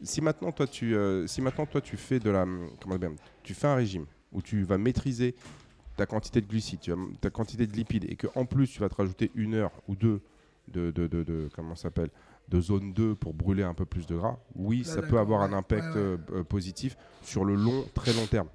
[0.02, 2.46] si maintenant toi tu, euh, si maintenant toi tu fais de la,
[2.80, 2.98] comment
[3.42, 5.34] tu fais un régime où tu vas maîtriser
[5.96, 8.80] ta quantité de glucides, tu vas- ta quantité de lipides, et que en plus tu
[8.80, 10.20] vas te rajouter une heure ou deux
[10.68, 12.10] de, de, de, de- comment ça s'appelle,
[12.48, 15.42] de zone 2 pour brûler un peu plus de gras, oui, Là, ça peut avoir
[15.42, 16.06] un impact ouais, ouais.
[16.06, 18.48] euh, euh, positif sur le long, très long terme.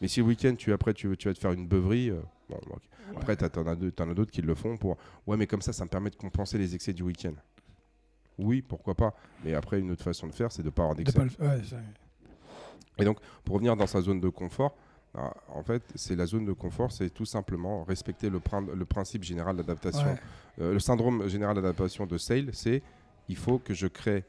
[0.00, 2.58] Mais si le week-end tu après tu, tu vas te faire une beuverie, euh, bon,
[2.70, 2.82] ok.
[3.16, 5.90] après deux- t'en as d'autres qui le font pour, ouais, mais comme ça, ça me
[5.90, 7.34] permet de compenser les excès du week-end.
[8.40, 9.14] Oui, pourquoi pas.
[9.44, 11.18] Mais après, une autre façon de faire, c'est de ne pas avoir De d'excès.
[11.18, 13.04] pas le- ouais, c'est-
[13.44, 14.74] Pour revenir dans sa zone de confort,
[15.14, 18.84] bah, en fait, c'est la zone de confort, c'est tout simplement respecter le, prin- le
[18.84, 20.06] principe général d'adaptation.
[20.06, 20.18] ouais.
[20.60, 22.82] Euh, le syndrome général d'adaptation de Sale, c'est
[23.28, 24.24] il faut que je crée,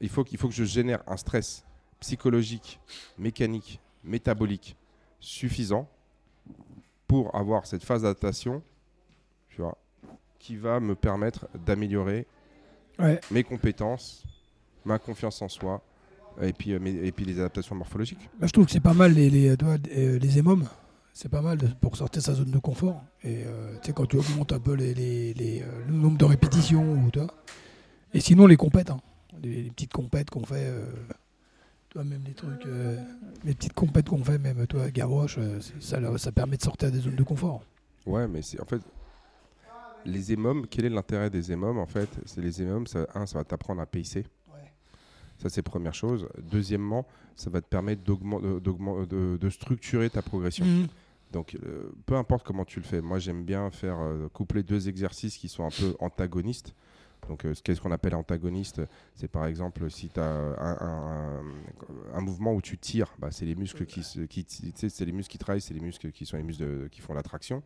[0.00, 1.64] il faut qu'il faut que je génère un stress
[2.00, 2.78] psychologique,
[3.18, 4.76] mécanique, métabolique
[5.20, 5.88] suffisant
[7.08, 8.62] pour avoir cette phase d'adaptation,
[10.38, 12.26] qui va me permettre d'améliorer
[12.98, 13.20] Ouais.
[13.30, 14.24] mes compétences,
[14.84, 15.82] ma confiance en soi,
[16.40, 18.28] et puis, euh, mes- et puis les adaptations morphologiques.
[18.40, 20.66] Bah, je trouve que c'est pas mal les, les, vois, euh, les émomes.
[21.12, 23.02] C'est pas mal de- pour sortir sa zone de confort.
[23.24, 26.16] Et euh, tu sais, quand tu augmentes un peu les, les- les, euh, le nombre
[26.16, 26.92] de répétitions.
[26.92, 27.28] Ou, tu vois.
[28.14, 28.90] Et sinon, les compètes.
[28.90, 29.00] hein.
[29.42, 30.66] Les, les petites compètes qu'on fait.
[30.66, 30.84] euh,
[31.88, 32.64] toi, même les trucs.
[32.66, 32.96] euh,
[33.44, 37.00] les petites compètes qu'on fait, même toi, Gavroche, euh, ça, ça permet de sortir des
[37.00, 37.62] zones de confort.
[38.06, 38.80] Ouais, mais c'est en fait
[40.04, 40.66] les émomes.
[40.68, 42.86] Quel est l'intérêt des émomes En fait, c'est les émomes.
[42.86, 44.24] Ça, un, ça va t'apprendre à pacer.
[44.52, 44.72] Ouais.
[45.38, 46.28] Ça, c'est première chose.
[46.50, 47.06] Deuxièmement,
[47.36, 50.64] ça va te permettre d'augment- de, structurer ta progression.
[51.32, 53.00] Donc, euh, peu importe comment tu le fais.
[53.02, 56.74] Moi, j'aime bien faire euh, coupler deux exercices qui sont un peu antagonistes.
[57.28, 58.80] Donc, euh, ce qu'est-ce qu'on appelle antagoniste?
[59.14, 61.42] C'est par exemple si tu as un, un-
[62.14, 65.36] un mouvement où tu tires, bah, c'est les muscles qui, qui, c'est les muscles qui
[65.38, 67.62] travaillent, c'est les muscles qui sont les muscles de- qui font la traction.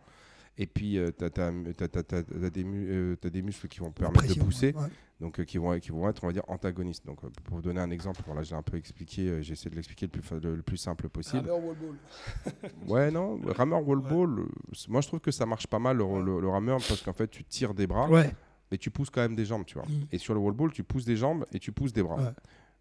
[0.59, 4.89] Et puis, tu as, euh, t'as des muscles qui vont permettre de pousser ouais.
[5.19, 7.07] donc euh, qui, vont, qui vont être, on va dire, antagonistes.
[7.07, 9.77] Donc, euh, pour vous donner un exemple, j'ai un peu expliqué, euh, j'ai essayé de
[9.77, 11.49] l'expliquer le plus, le, le plus simple possible.
[12.87, 14.47] Ouais, non, rameur wall ball, euh,
[14.89, 17.29] moi je trouve que ça marche pas mal le, le- le rameur parce qu'en fait,
[17.29, 18.31] tu tires des bras, Ouais.
[18.71, 19.87] mais tu pousses quand même des jambes, tu vois.
[19.89, 20.07] Mm.
[20.13, 22.17] Et sur le wall ball, tu pousses des jambes et tu pousses des bras.
[22.17, 22.33] Ouais.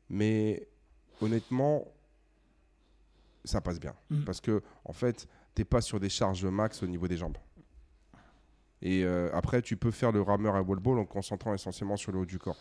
[0.09, 0.67] Mais
[1.21, 1.85] honnêtement,
[3.45, 3.93] ça passe bien.
[4.09, 4.23] Mm.
[4.25, 7.37] Parce que, en fait, t'es pas sur des charges max au niveau des jambes.
[8.81, 11.97] Et euh, après, tu peux faire le rameur à wall ball en te concentrant essentiellement
[11.97, 12.57] sur le haut du corps.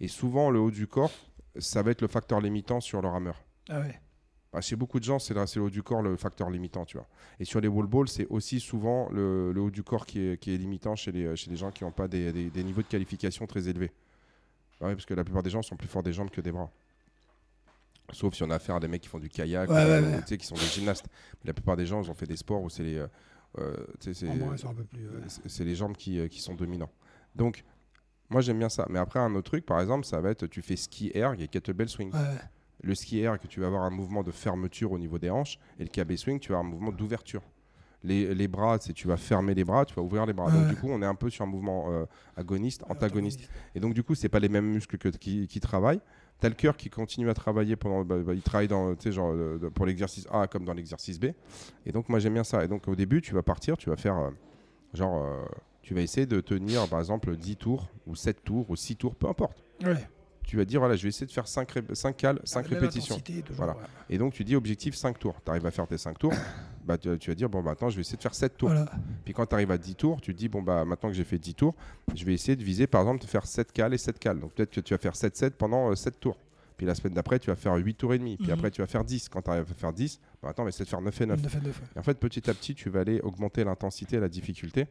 [0.00, 1.12] Et souvent, le haut du corps,
[1.58, 3.42] ça va être le facteur limitant sur le rameur.
[3.68, 4.00] Ah ouais.
[4.52, 7.06] Bah, chez beaucoup de gens, c'est le haut du corps le facteur limitant, tu vois.
[7.40, 10.38] Et sur les wall balls, c'est aussi souvent le, le haut du corps qui est,
[10.40, 12.82] qui est limitant chez les, chez les gens qui n'ont pas des, des- des niveaux
[12.82, 13.92] de qualification très élevés.
[14.80, 16.50] Bah oui, parce que la plupart des gens sont plus forts des jambes que des
[16.52, 16.70] bras.
[18.12, 20.08] Sauf si on a affaire à des mecs qui font du kayak, Ouais, euh, ouais,
[20.08, 20.22] ou, ouais.
[20.26, 21.06] sais, qui sont des gymnastes.
[21.42, 23.04] Mais la plupart des gens, ils ont fait des sports où c'est les,
[23.58, 25.64] euh, c'est- ouais.
[25.64, 26.90] les jambes qui, euh, qui sont dominants.
[27.34, 27.64] Donc,
[28.30, 28.86] moi j'aime bien ça.
[28.90, 31.48] Mais après, un autre truc, par exemple, ça va être tu fais ski erg et
[31.48, 32.12] kettlebell swing.
[32.12, 32.18] Ouais.
[32.82, 35.58] Le ski erg, tu vas avoir un mouvement de fermeture au niveau des hanches.
[35.78, 37.42] Et le KB swing, tu vas avoir un mouvement d'ouverture.
[38.02, 40.50] Les, les bras, c'est tu vas fermer les bras, tu vas ouvrir les bras.
[40.50, 42.04] Donc, du coup, on est un peu sur un mouvement euh,
[42.36, 43.48] agoniste, antagoniste.
[43.74, 46.02] Et donc, du coup, c'est pas les mêmes muscles que, qui, qui travaillent.
[46.44, 48.04] T'as le cœur qui continue à travailler pendant.
[48.04, 51.28] bah, bah, il travaille dans, genre, euh, pour l'exercice A comme dans l'exercice B.
[51.86, 52.62] Et donc, moi, j'aime bien ça.
[52.62, 54.18] Et donc, au début, tu vas partir, tu vas faire.
[54.18, 54.28] euh,
[54.92, 55.42] genre, euh,
[55.80, 59.14] tu vas essayer de tenir, par exemple, 10 tours, ou 7 tours, ou 6 tours,
[59.14, 59.64] peu importe.
[60.46, 62.80] Tu vas dire, voilà, je vais essayer de faire 5, 5 cales, 5 La même
[62.80, 63.18] répétitions.
[63.18, 63.72] toujours, Voilà.
[63.72, 63.78] ouais.
[64.10, 65.34] Et donc, tu dis objectif 5 tours.
[65.44, 66.32] Tu arrives à faire tes 5 tours,
[66.84, 68.68] bah, tu, tu vas dire, bon, bah, maintenant, je vais essayer de faire 7 tours.
[68.68, 68.90] Voilà.
[69.24, 71.24] Puis quand tu arrives à 10 tours, tu te dis, bon, bah, maintenant que j'ai
[71.24, 71.74] fait 10 tours,
[72.14, 74.38] je vais essayer de viser, par exemple, de faire 7 cales et 7 cales.
[74.38, 76.38] Donc peut-être que tu vas faire 7-7 pendant euh, 7 tours.
[76.76, 78.36] Puis la semaine d'après, tu vas faire 8 tours et demi.
[78.36, 78.52] Puis Mhm.
[78.52, 79.28] après, tu vas faire 10.
[79.30, 81.26] Quand tu arrives à faire 10, bah, attends, on va essayer de faire 9 et
[81.26, 81.40] 9.
[81.42, 81.86] Neuf et neuf, ouais.
[81.96, 84.86] Et en fait, petit à petit, tu vas aller augmenter l'intensité et la difficulté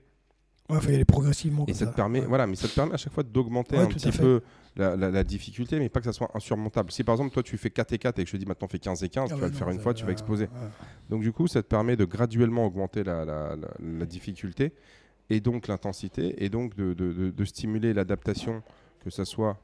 [0.70, 1.66] Ouais, faut y aller progressivement.
[1.68, 2.26] Et ça te permet, Ouais.
[2.26, 4.42] voilà, mais ça te permet à chaque fois d'augmenter Ouais, un petit peu
[4.78, 6.90] la, la- la difficulté, mais pas que ça soit insurmontable.
[6.92, 8.68] Si par exemple toi tu fais 4 et 4 et que je te dis maintenant
[8.70, 10.48] fais 15 et 15, Ah tu vas le faire une fois, tu vas exploser.
[11.10, 13.68] Donc du coup, ça te permet de graduellement augmenter la, la- la-
[14.00, 14.72] la difficulté
[15.30, 18.64] et donc l'intensité et donc de, de- de- de stimuler l'adaptation,
[19.04, 19.58] que ça soit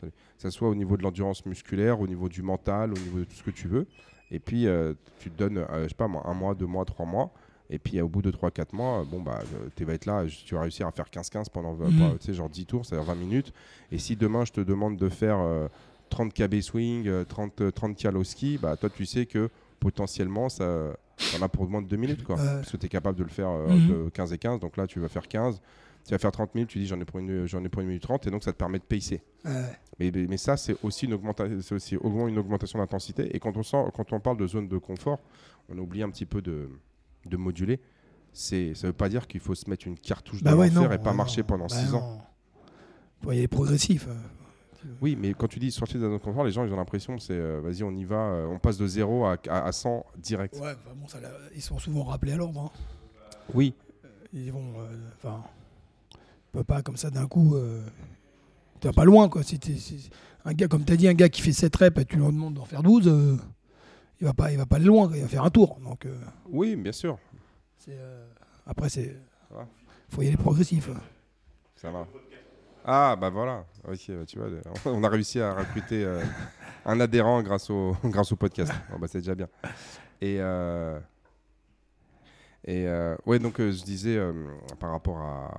[0.00, 3.18] salut, que ça soit au niveau de l'endurance musculaire, au niveau du mental, au niveau
[3.18, 3.86] de tout ce que tu veux.
[4.30, 6.84] Et puis euh, tu te donnes, euh, je sais pas moi, un mois, deux mois,
[6.84, 7.32] trois mois.
[7.70, 10.24] Et puis au bout de 3-4 mois, euh, bon bah euh, tu vas être là,
[10.26, 13.06] tu vas réussir à faire 15-15 pendant euh, pas, tu sais, genre 10 tours, c'est-à-dire
[13.06, 13.52] 20 minutes.
[13.92, 15.68] Et si demain je te demande de faire euh,
[16.08, 19.48] 30 KB swing, euh, 30, euh, 30 cal au ski, bah toi tu sais que
[19.78, 20.94] potentiellement ça
[21.32, 22.36] t'en as pour moins de 2 minutes quoi.
[22.36, 22.42] Ouais.
[22.44, 23.88] Parce que tu es capable de le faire euh, Mhm.
[24.06, 25.60] de 15 et 15, donc là tu vas faire 15.
[26.06, 27.88] Tu vas faire 30 minutes, tu dis j'en ai pour une j'en ai pour une
[27.88, 29.22] minute 30 et donc ça te permet de pacer.
[29.44, 29.52] Ouais.
[30.00, 33.36] Mais, mais, ça, c'est aussi, une augmentation, c'est aussi une augmentation d'intensité.
[33.36, 35.18] Et quand on, sent, quand on parle de zone de confort,
[35.68, 36.70] on oublie un petit peu de,
[37.26, 37.80] de moduler.
[38.32, 40.68] C'est, ça ne veut pas dire qu'il faut se mettre une cartouche Bah de ouais,
[40.68, 41.46] l'enfer non, et pas ouais, marcher non.
[41.48, 42.00] pendant Bah 6 ans.
[42.00, 42.18] non.
[43.22, 44.06] Faut y aller progressif.
[44.08, 44.14] euh.
[45.02, 47.34] Oui, mais quand tu dis sortir de de confort, les gens ils ont l'impression c'est
[47.34, 50.54] euh, vas-y, on y va, euh, on passe de 0 à, à, à 100 direct.
[50.54, 52.60] Ouais, enfin bon, ça, l'a- ils sont souvent rappelés à l'ordre.
[52.60, 52.70] hein.
[53.52, 53.74] Oui,
[54.32, 54.72] Ils vont.
[54.78, 55.42] euh, Enfin.
[56.54, 57.56] on peut pas comme ça d'un coup.
[57.56, 57.82] euh,
[58.80, 59.42] tu vas pas loin, quoi.
[59.42, 60.08] Si si-
[60.46, 62.24] un gars, comme tu as dit, un gars qui fait 7 reps et tu lui
[62.24, 63.36] demandes d'en faire 12, euh,
[64.20, 65.78] il va pas il va pas aller loin, il va faire un tour.
[65.82, 66.14] Donc, euh,
[66.48, 67.18] oui, bien sûr.
[67.88, 68.26] euh,
[68.66, 69.16] après, c'est.
[70.10, 70.88] Faut y aller progressif.
[70.90, 71.00] hein.
[71.76, 72.06] Ça va.
[72.84, 73.64] Ah, bah voilà.
[73.86, 74.48] Ok, bah, tu vois,
[74.86, 76.22] on a réussi à recruter euh,
[76.84, 78.72] un adhérent grâce au, grâce au podcast.
[78.98, 79.48] Bah, c'est déjà bien.
[80.20, 80.98] Et, euh,
[82.64, 84.32] et euh, ouais, donc euh, je disais euh,
[84.78, 85.50] par rapport à,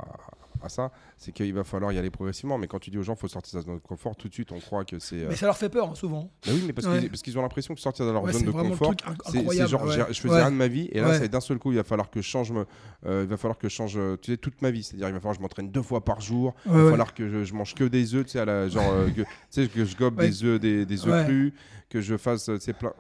[0.64, 2.58] à ça, c'est qu'il va falloir y aller progressivement.
[2.58, 4.34] Mais quand tu dis aux gens, faut sortir de sa zone de confort, tout de
[4.34, 5.24] suite, on croit que c'est.
[5.24, 6.32] euh, Mais ça leur fait peur, hein, souvent.
[6.46, 7.10] bah oui, mais parce Ouais.
[7.24, 8.94] qu'ils ont l'impression que sortir de leur Ouais, zone de confort,
[9.32, 10.06] c'est- genre, ouais.
[10.14, 12.10] je faisais rien de ma vie et là, c'est d'un seul coup, il va falloir
[12.10, 12.66] que je change, me-
[13.06, 14.84] euh, il va falloir que je change, euh, tu sais, toute ma vie.
[14.84, 16.54] C'est-à-dire, il va falloir que je m'entraîne deux fois par jour.
[16.66, 18.84] Il va falloir que je, je mange que des œufs, tu sais, à la- genre,
[18.92, 21.54] euh, que, tu sais, que je gobe des œufs, des, des œufs crus,
[21.90, 22.94] que je fasse, euh, tu sais, plein.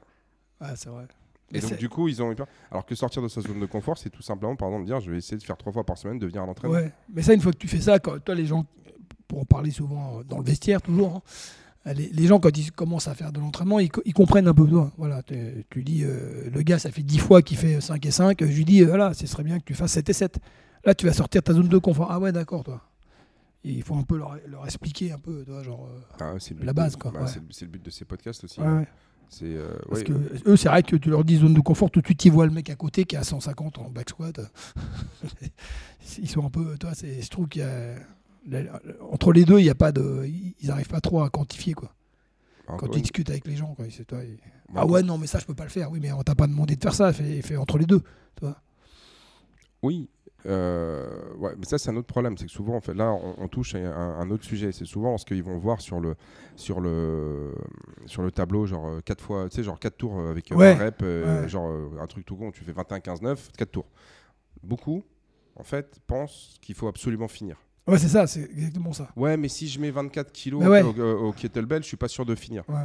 [0.60, 1.08] Ouais, c'est vrai.
[1.53, 2.47] Et donc, du coup, ils ont eu peur.
[2.71, 5.11] Alors que sortir de sa zone de confort, c'est tout simplement, par exemple, dire, je
[5.11, 6.77] vais essayer de faire trois fois par semaine, de venir à l'entraînement.
[6.77, 8.65] Ouais, mais ça, une fois que tu fais ça, quand, toi, les gens,
[9.27, 11.21] pour en parler souvent euh, dans le vestiaire, toujours,
[11.85, 14.47] hein, les, les gens, quand ils commencent à faire de l'entraînement, ils, co- ils comprennent
[14.47, 14.67] un peu.
[14.67, 14.91] Toi.
[14.97, 18.11] Voilà, tu, tu dis, euh, le gars, ça fait 10 fois qu'il fait 5 et
[18.11, 20.39] 5, je lui dis, euh, voilà, ce serait bien que tu fasses 7 et 7.
[20.85, 22.07] Là, tu vas sortir de ta zone de confort.
[22.11, 22.81] Ah ouais, d'accord, toi.
[23.63, 25.87] Et il faut un peu leur, leur expliquer un peu, toi, genre.
[25.91, 26.33] euh, Ah,
[26.63, 27.27] La base, quoi, bah, ouais.
[27.27, 28.59] c'est le- C'est le but de ces podcasts aussi.
[28.59, 28.87] ouais, ouais.
[29.32, 30.13] C'est euh, Parce ouais, que
[30.46, 32.46] eux, c'est vrai que tu leur dis zone de confort, tout de suite, ils voient
[32.46, 34.39] le mec à côté qui est à 150 en back squat.
[36.20, 36.78] ils sont un peu.
[36.78, 37.96] Toi, c'est, je trouve qu'il y a.
[39.10, 41.94] Entre les deux, il y a pas de, ils n'arrivent pas trop à quantifier quoi.
[42.65, 44.20] Quand ils discutent avec les gens, quoi, c'est toi.
[44.24, 44.38] ils-
[44.76, 45.91] Ah ouais, non, mais ça je peux pas le faire.
[45.91, 47.12] Oui, mais on t'a pas demandé de faire ça.
[47.13, 48.02] Fais, fais entre les deux.
[49.84, 50.10] Oui,
[50.45, 53.36] euh, ouais, mais ça c'est un autre problème, c'est que souvent en fait là on,
[53.38, 56.15] on touche à un, un autre sujet, c'est souvent lorsqu'ils vont voir sur le
[56.56, 57.54] sur le
[58.08, 60.77] sur le tableau genre 4 fois, tu sais genre 4 tours avec euh, Ouais, un
[60.86, 61.49] rep, euh, ouais.
[61.49, 63.88] genre euh, un truc tout con, tu fais 21 15 9, 4 tours.
[64.63, 65.04] Beaucoup
[65.56, 67.58] en fait pensent qu'il faut absolument finir.
[67.88, 69.10] Ouais, c'est ça, c'est exactement ça.
[69.15, 72.25] Ouais, mais si je mets 24 kilos au, au- au kettlebell, je suis pas sûr
[72.25, 72.63] de finir.
[72.69, 72.75] Ouais.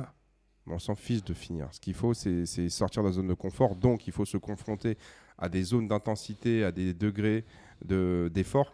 [0.69, 1.69] On s'en fiche de finir.
[1.71, 3.77] Ce qu'il faut, c'est sortir de la zone de confort.
[3.77, 4.97] Donc, il faut se confronter
[5.39, 7.45] à des zones d'intensité, à des degrés
[7.85, 8.73] de- d'effort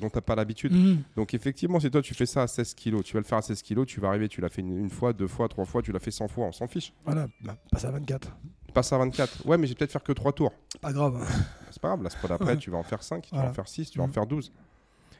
[0.00, 0.72] dont tu n'as pas l'habitude.
[0.72, 1.02] Mhm.
[1.16, 3.42] Donc, effectivement, si toi, tu fais ça à 16 kilos, tu vas le faire à
[3.42, 5.82] 16 kilos, tu vas arriver, tu l'as fait une, une fois, deux fois, trois fois,
[5.82, 6.92] tu l'as fait 100 fois, on s'en fiche.
[7.04, 8.36] Voilà, bah, passe à 24.
[8.72, 9.44] Passe à 24.
[9.46, 10.52] Ouais, mais j'ai peut-être faire que trois tours.
[10.80, 11.16] Pas grave.
[11.16, 11.26] hein.
[11.72, 12.56] C'est pas grave, la squad après, Ouais.
[12.56, 14.12] tu vas en faire 5, tu vas en faire 6, tu vas en Mhm.
[14.12, 14.52] faire 12.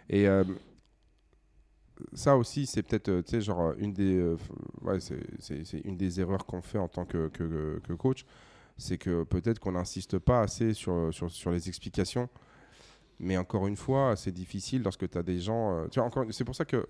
[0.09, 0.45] Et euh,
[2.15, 4.37] ça aussi, c'est peut-être, euh, tu sais, genre, une des, euh,
[4.83, 8.25] ouais, c'est- une des erreurs qu'on fait en tant que, que, que coach.
[8.81, 11.11] C'est que peut-être qu'on n'insiste pas assez sur,
[11.47, 12.29] les explications.
[13.19, 15.87] Mais encore une fois, c'est difficile lorsque tu as des gens.
[15.95, 16.89] euh, c'est pour ça que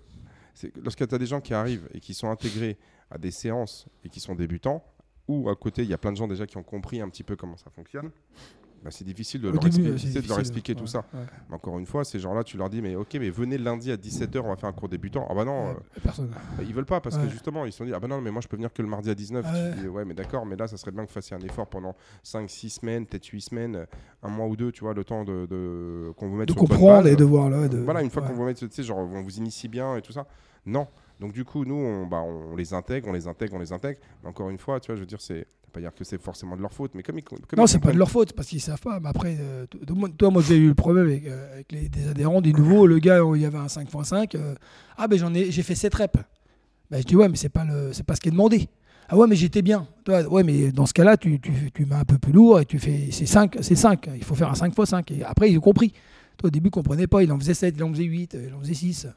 [0.81, 2.77] lorsque tu as des gens qui arrivent et qui sont intégrés
[3.09, 4.83] à des séances et qui sont débutants,
[5.27, 7.23] ou à côté, il y a plein de gens déjà qui ont compris un petit
[7.23, 8.11] peu comment ça fonctionne,
[8.83, 10.99] bah, c'est difficile de, leur, début, expliquer, de leur expliquer tout ça.
[11.13, 11.19] ouais.
[11.49, 13.95] Mais encore une fois, ces gens-là, tu leur dis, mais ok, mais venez lundi à
[13.95, 15.27] 17h, on va faire un cours débutant.
[15.29, 16.29] Ah bah non, Ouais, euh, Personne.
[16.29, 18.31] bah, ils veulent pas parce que justement, ils se sont dit, ah bah non, mais
[18.31, 19.45] moi je peux venir que le mardi à 19.
[19.45, 19.71] Ouais.
[19.75, 21.67] Tu dis, ouais, mais d'accord, mais là, ça serait bien que vous fassiez un effort
[21.67, 23.85] pendant 5, 6 semaines, peut-être 8 semaines, euh,
[24.23, 26.59] un mois ou deux, tu vois, le temps de, de- qu'on vous mette De sur
[26.61, 27.67] comprendre et de voir là.
[27.67, 27.77] De...
[27.77, 30.11] Voilà, une fois qu'on vous met, tu sais, genre, on vous initie bien et tout
[30.11, 30.25] ça.
[30.65, 30.87] Non.
[31.21, 33.99] Donc du coup, nous, on, bah, on les intègre, on les intègre, on les intègre.
[34.23, 36.57] Mais encore une fois, tu vois, je veux dire, c'est pas dire que c'est forcément
[36.57, 38.47] de leur faute, mais comme ils, comme Non, ils c'est pas de leur faute parce
[38.47, 38.99] qu'ils savent pas.
[38.99, 39.67] Mais après, euh,
[40.17, 42.87] toi, moi, j'ai eu le problème avec, euh, avec les, des adhérents, des nouveaux.
[42.87, 44.35] Le gars, il y avait un 5.5.
[44.35, 44.55] euh,
[44.97, 46.19] ah, ben j'en ai, j'ai fait 7 reps.
[46.89, 48.67] Ben, je dis, ouais, mais c'est pas, le, c'est pas ce qui est demandé.
[49.07, 49.87] Ah, ouais, mais j'étais bien.
[50.03, 52.65] Toi, ouais, mais dans ce cas-là, tu, tu, tu mets un peu plus lourd et
[52.65, 53.09] tu fais.
[53.11, 54.09] C'est 5, c'est 5.
[54.15, 55.11] Il faut faire un 5 x 5.
[55.11, 55.93] Et après, ils ont compris.
[56.37, 57.21] Toi, au début, ne comprenais pas.
[57.21, 59.07] Il en faisait 7, il en faisait 8, il en faisait 6.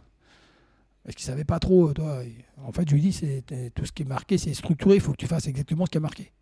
[1.05, 2.21] Parce qu'il savait pas trop, toi.
[2.65, 4.95] En fait, je lui dis, c'est tout ce qui est marqué, c'est structuré.
[4.95, 6.33] Il faut que tu fasses exactement ce qui est marqué.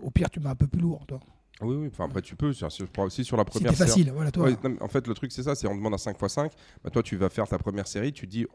[0.00, 1.18] Au pire, tu mets un peu plus lourd, toi.
[1.60, 1.88] Oui, oui.
[1.92, 2.52] Enfin, après, tu peux.
[2.98, 3.88] Aussi sur la première série.
[3.88, 4.48] facile, voilà, toi.
[4.80, 5.56] en fait, le truc, c'est ça.
[5.56, 6.52] C'est on demande à 5 x 5.
[6.84, 8.12] Bah, toi, tu vas faire ta première série.
[8.12, 8.46] Tu dis,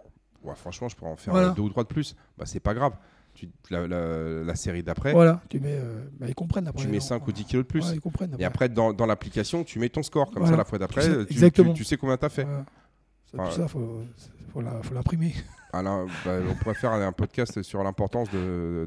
[0.43, 2.15] ouais, franchement, je pourrais en faire deux ou trois de plus.
[2.37, 2.93] Bah, c'est pas grave.
[3.33, 5.11] Tu, la, série d'après.
[5.11, 5.73] Voilà, tu mets.
[5.73, 6.83] Euh, bah, ils comprennent après.
[6.83, 7.91] Tu mets 5 ou 10 kilos de plus.
[7.91, 10.31] ils comprennent Et après, dans, dans l'application, tu mets ton score.
[10.31, 11.35] Comme ça, la fois d'après, tu,
[11.73, 12.47] tu, sais combien tu as fait.
[13.33, 14.03] Tout ça, il faut,
[14.51, 14.61] faut
[14.93, 15.33] l'imprimer.
[15.75, 18.29] Alors, bah, on pourrait faire un podcast sur l'importance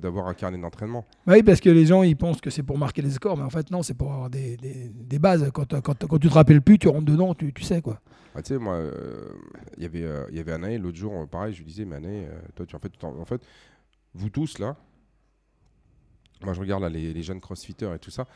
[0.00, 1.04] d'avoir un carnet d'entraînement.
[1.26, 3.50] Oui, parce que les gens ils pensent que c'est pour marquer les scores, mais en
[3.50, 5.50] fait, non, c'est pour avoir des, des, des bases.
[5.52, 8.00] Quand, quand, quand, tu te rappelles plus, tu rentres dedans, tu, tu sais quoi.
[8.36, 9.30] Ah, tu sais, moi, euh,
[9.78, 12.28] y il euh, y avait Anaï l'autre jour, euh, pareil, je lui disais, mais Anaï,
[12.54, 13.42] toi, tu en fait, en, fait,
[14.14, 14.76] vous tous là,
[16.42, 18.26] moi je regarde là, les, les jeunes crossfitters et tout ça,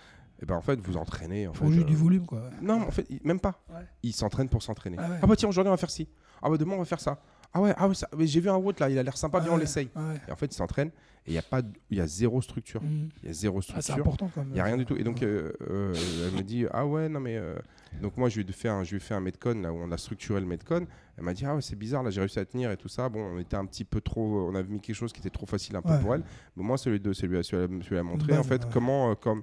[0.42, 2.42] et ben en fait vous entraînez en fait, juste du volume quoi.
[2.62, 3.62] Non en fait même pas.
[4.02, 4.96] Ils s'entraînent pour s'entraîner.
[4.98, 6.08] Ah, ah, bah tiens aujourd'hui on va faire ci.
[6.42, 7.20] Ah bah demain on va faire ça.
[7.52, 7.94] Ah ouais, ah ouais
[8.26, 9.88] j'ai vu un route là, il a l'air sympa, viens on l'essaye.
[10.28, 10.90] Et en fait, il s'entraîne
[11.26, 11.60] et il y a pas,
[11.90, 12.82] il y a zéro structure.
[12.82, 13.08] Mm.
[13.22, 13.82] Il y a zéro structure.
[13.82, 14.50] c'est important quand même.
[14.52, 14.96] Il y a rien du tout.
[14.96, 15.94] Et donc, euh, euh,
[16.28, 17.56] elle me dit, ah ouais, non mais, euh,
[18.00, 19.76] donc moi je lui ai fait un, je lui ai fait un metcon là où
[19.76, 20.86] on a structuré le metcon.
[21.18, 23.08] Elle m'a dit, ah ouais, c'est bizarre là, j'ai réussi à tenir et tout ça.
[23.08, 25.46] Bon, on était un petit peu trop, on avait mis quelque chose qui était trop
[25.46, 26.22] facile un peu pour elle.
[26.56, 29.42] Mais moi, celui de, celui, celui, celui a montré en fait comment, comme,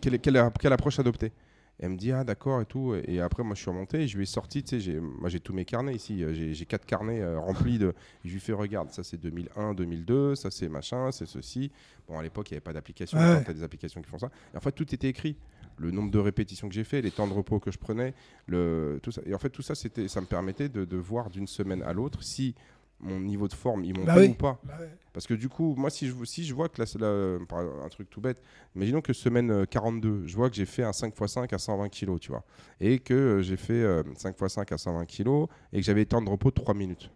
[0.00, 1.32] quelle, quelle, quelle approche adopter
[1.78, 2.94] elle me dit ah d'accord et tout.
[3.06, 5.40] Et après moi je suis remonté et je lui ai sorti tu sais moi j'ai
[5.40, 6.22] tous mes carnets ici.
[6.24, 10.34] Euh, j'ai quatre carnets euh, remplis de je lui fais regarde ça c'est 2001 2002
[10.34, 11.70] ça c'est machin c'est ceci.
[12.08, 13.44] Bon à l'époque il n'y avait pas d'application ouais.
[13.44, 14.30] tu as des applications qui font ça.
[14.54, 15.36] Et en fait tout était écrit.
[15.78, 18.14] Le nombre de répétitions que j'ai fait les temps de repos que je prenais
[18.46, 19.20] le tout ça.
[19.26, 21.92] Et en fait tout ça c'était ça me permettait de, de voir d'une semaine à
[21.92, 22.54] l'autre si
[23.00, 24.58] mon niveau de forme, il monte bah ou pas.
[24.64, 24.78] Bah
[25.12, 28.20] Parce que du coup, moi, si je, si je vois que là, un truc tout
[28.20, 28.42] bête,
[28.74, 32.18] imaginons que semaine 42, euh, je vois que j'ai fait un 5x5 à 120 kg,
[32.18, 32.44] tu vois,
[32.80, 36.22] et que euh, j'ai fait 5x5 euh, à 120 kg, et que j'avais des temps
[36.22, 37.10] de repos de 3 minutes.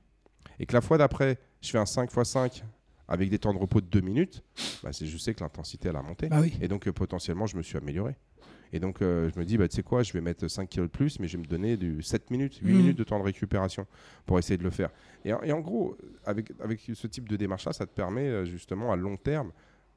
[0.59, 2.63] Et que la fois d'après, je fais un 5x5
[3.09, 4.43] avec des temps de repos de 2 minutes,
[4.83, 6.29] bah, je sais que l'intensité, elle a monté.
[6.29, 8.15] Bah et donc, potentiellement, je me suis amélioré.
[8.73, 10.89] Et donc, euh, je me dis, bah, tu sais quoi, je vais mettre 5 kilos
[10.89, 12.77] de plus, mais je vais me donner du 7 minutes, 8 mm.
[12.77, 13.87] minutes de temps de récupération
[14.27, 14.91] pour essayer de le faire.
[15.25, 18.97] Et, en gros, avec, avec ce type de démarche-là, ça te permet euh, justement à
[18.97, 19.51] long terme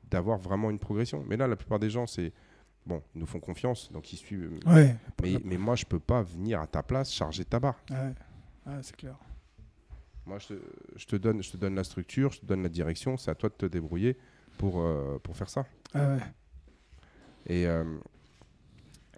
[0.09, 1.23] d'avoir vraiment une progression.
[1.27, 2.33] Mais là, la plupart des gens, c'est.
[2.85, 4.59] Bon, ils nous font confiance, donc ils suivent.
[4.65, 4.97] Ouais.
[5.21, 7.79] Mais, mais moi, je peux pas venir à ta place charger ta barre.
[7.89, 9.15] Ouais, c'est clair.
[10.25, 10.53] Moi, je te,
[10.97, 13.35] je te, donne, je te donne la structure, je te donne la direction, c'est à
[13.35, 14.17] toi de te débrouiller
[14.57, 15.65] pour, euh, pour faire ça.
[15.93, 16.19] Ah ouais.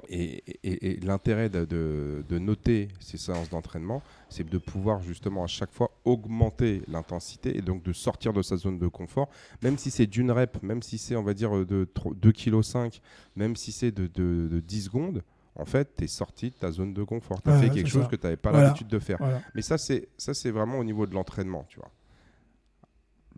[0.09, 5.91] Et, et, l'intérêt de, noter ces séances d'entraînement, c'est de pouvoir justement à chaque fois
[6.03, 9.29] augmenter l'intensité et donc de sortir de sa zone de confort,
[9.61, 13.01] même si c'est d'une rep, même si c'est on va dire de 2,5 kg,
[13.35, 15.23] même si c'est de, 10 secondes,
[15.55, 17.41] en fait, tu es sorti de ta zone de confort.
[17.41, 19.19] Tu as fait quelque chose que tu n'avais pas l'habitude de faire.
[19.53, 21.91] Mais ça, c'est vraiment au niveau de l'entraînement, tu vois.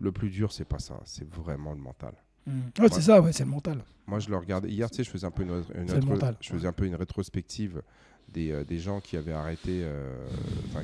[0.00, 2.14] Le plus dur, c'est pas ça, c'est vraiment le mental.
[2.48, 2.88] Mm.
[2.92, 3.84] c'est ça, ouais, c'est le mental.
[4.06, 4.70] Moi, je le regardais.
[4.70, 5.62] Hier, tu sais, je faisais un peu une,
[6.40, 7.82] je faisais un peu une rétrospective
[8.28, 10.16] des, euh, des gens qui avaient arrêté, euh,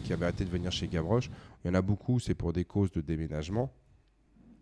[0.05, 1.31] qui avaient arrêté de venir chez Gavroche.
[1.65, 3.73] Il y en a beaucoup, c'est pour des causes de déménagement.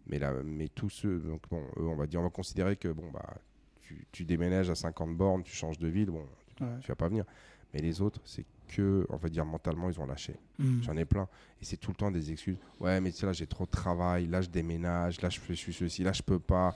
[0.06, 3.08] Mais là, mais tous ceux, donc bon, on va dire, on va considérer que bon
[3.12, 3.34] bah,
[3.82, 6.24] tu, tu déménages à 50 bornes, tu changes de ville, bon,
[6.56, 7.24] tu, vas pas venir.
[7.72, 10.34] Mais les autres, c'est que, on va dire, mentalement, ils ont lâché.
[10.58, 10.82] Mm.
[10.82, 11.28] J'en ai plein.
[11.60, 12.56] Et c'est tout le temps des excuses.
[12.80, 14.26] Ouais, mais là, j'ai trop de travail.
[14.26, 15.20] Là, je déménage.
[15.20, 16.02] Là, je fais je suis ceci.
[16.02, 16.74] Là, je peux pas.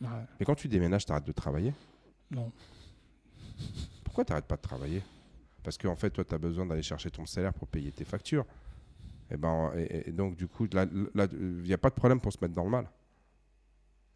[0.00, 1.72] Mais quand tu déménages, tu arrêtes de travailler?
[2.30, 2.50] Non.
[4.02, 5.02] Pourquoi tu n'arrêtes pas de travailler?
[5.62, 8.44] Parce qu'en fait, toi, tu as besoin d'aller chercher ton salaire pour payer tes factures.
[9.30, 12.54] Et, ben, et, donc, du coup, il n'y a pas de problème pour se mettre
[12.54, 12.88] dans le mal.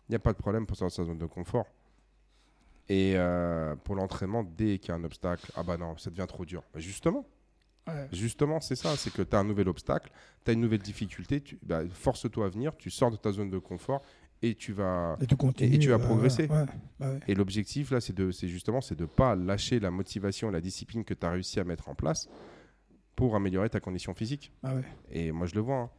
[0.08, 1.66] Il n'y a pas de problème pour sortir de sa zone de confort.
[2.88, 6.26] Et euh, pour l'entraînement, dès qu'il y a un obstacle, ah bah non, ça devient
[6.26, 6.62] trop dur.
[6.72, 7.26] Bah, justement,
[8.12, 10.10] Justement, c'est ça, c'est que tu as un nouvel obstacle,
[10.44, 13.58] tu as une nouvelle difficulté, bah, force-toi à venir, tu sors de ta zone de
[13.58, 14.02] confort
[14.42, 15.26] et tu vas et
[15.78, 16.46] tu, vas euh, progresser.
[16.46, 16.66] Bah
[17.26, 21.04] et l'objectif là, c'est de, c'est justement, c'est de pas lâcher la motivation, la discipline
[21.04, 22.28] que tu as réussi à mettre en place
[23.16, 24.52] pour améliorer ta condition physique.
[24.62, 24.74] Ah
[25.10, 25.76] et moi, je le vois.
[25.76, 25.90] Hein.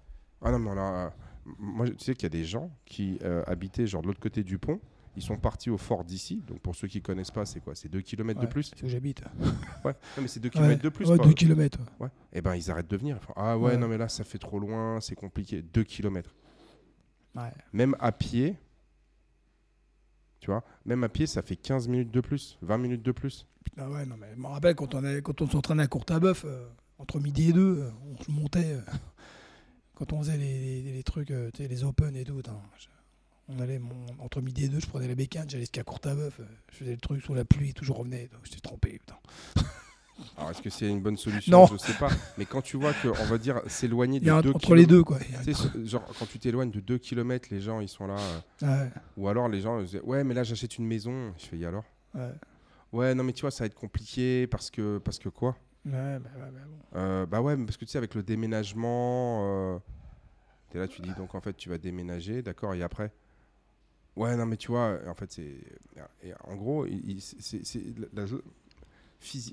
[0.42, 1.14] Ah non, mais là,
[1.58, 4.44] moi, tu sais qu'il y a des gens qui euh, habitaient genre de l'autre côté
[4.44, 4.80] du pont.
[5.18, 6.42] Ils sont partis au fort d'ici.
[6.48, 7.76] Donc pour ceux qui connaissent pas, c'est quoi?
[7.76, 8.72] C'est 2 km de plus?
[8.74, 9.22] C'est où j'habite.
[9.84, 11.10] ouais, non, mais c'est 2 km de plus.
[11.10, 11.80] 2 km.
[12.00, 12.08] Ouais.
[12.08, 13.20] Et eh ben ils arrêtent de venir.
[13.36, 15.62] ah ouais, non mais là ça fait trop loin, c'est compliqué.
[15.62, 16.34] 2 km.
[17.74, 18.56] Même à pied,
[20.40, 23.46] tu vois, même à pied, ça fait 15 minutes de plus, 20 minutes de plus.
[23.64, 26.46] Putain, ouais, non, mais je me rappelle quand on, est, quand on s'entraînait à Courtabœuf,
[26.46, 27.92] euh, entre midi et deux, euh,
[28.30, 28.82] on montait, euh,
[29.96, 32.42] quand on faisait les, les, trucs, les open et tout,
[33.48, 33.82] on allait
[34.20, 36.40] entre midi et deux, je prenais la bécane, j'allais jusqu'à Courtabœuf,
[36.72, 39.18] je faisais le truc sous la pluie, toujours revenais, donc j'étais trompé, putain.
[40.38, 41.66] Alors, est-ce que c'est une bonne solution Non.
[41.68, 42.10] Je sais pas.
[42.38, 44.50] Mais quand tu vois que, on va dire, s'éloigner Il y a de un- 2
[44.52, 45.20] entre les deux, quoi.
[45.20, 48.42] Y Tu sais, genre, quand tu t'éloignes de 2 km, les gens, ils sont là.
[48.64, 51.34] euh, Ouais, ou alors, les gens, ils disent, ouais, mais là, j'achète une maison.
[51.38, 51.84] Je fais, et alors?
[52.14, 52.32] Ouais.
[52.92, 55.56] Ouais, non, mais tu vois, ça va être compliqué parce que, parce que quoi?
[55.86, 57.00] Ouais, bah, ouais, bah, bon.
[57.00, 59.80] Euh, Bah ouais, mais parce que tu sais, avec le déménagement, euh,
[60.72, 63.12] t'es là, tu dis, donc en fait, tu vas déménager, d'accord, et après?
[64.16, 65.56] Ouais, non, mais tu vois, en fait, c'est.
[66.44, 66.86] En gros,
[67.20, 67.64] c'est.
[67.66, 68.26] c'est- la-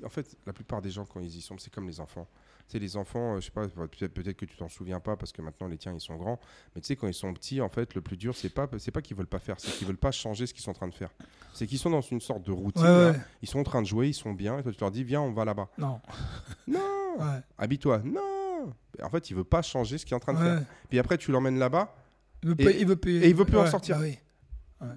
[0.05, 2.29] En fait, la plupart des gens, quand ils y sont, c'est comme les enfants.
[2.69, 5.31] Tu sais, les enfants, euh, je sais pas, peut-être que tu t'en souviens pas parce
[5.33, 6.41] que maintenant les tiens ils sont grands.
[6.75, 8.91] Mais tu sais, quand ils sont petits, en fait, le plus dur, c'est pas, c'est
[8.91, 10.89] pas qu'ils veulent pas faire, c'est qu'ils veulent pas changer ce qu'ils sont en train
[10.89, 11.11] de faire.
[11.53, 12.83] C'est qu'ils sont dans une sorte de routine.
[12.83, 13.11] Ouais, là.
[13.13, 13.21] ouais.
[13.43, 15.21] Ils sont en train de jouer, ils sont bien, et toi tu leur dis, viens,
[15.21, 15.69] on va là-bas.
[15.79, 16.01] Non.
[16.67, 16.81] Non
[17.19, 17.41] Ouais.
[17.59, 18.03] Habille-toi.
[18.05, 20.63] Non En fait, il veut pas changer ce qu'il est en train de faire.
[20.91, 21.95] Puis après, tu l'emmènes là-bas.
[22.43, 23.23] Il veut Et- pas- il veut plus.
[23.25, 23.97] et il veut plus en sortir.
[23.97, 24.19] bah oui.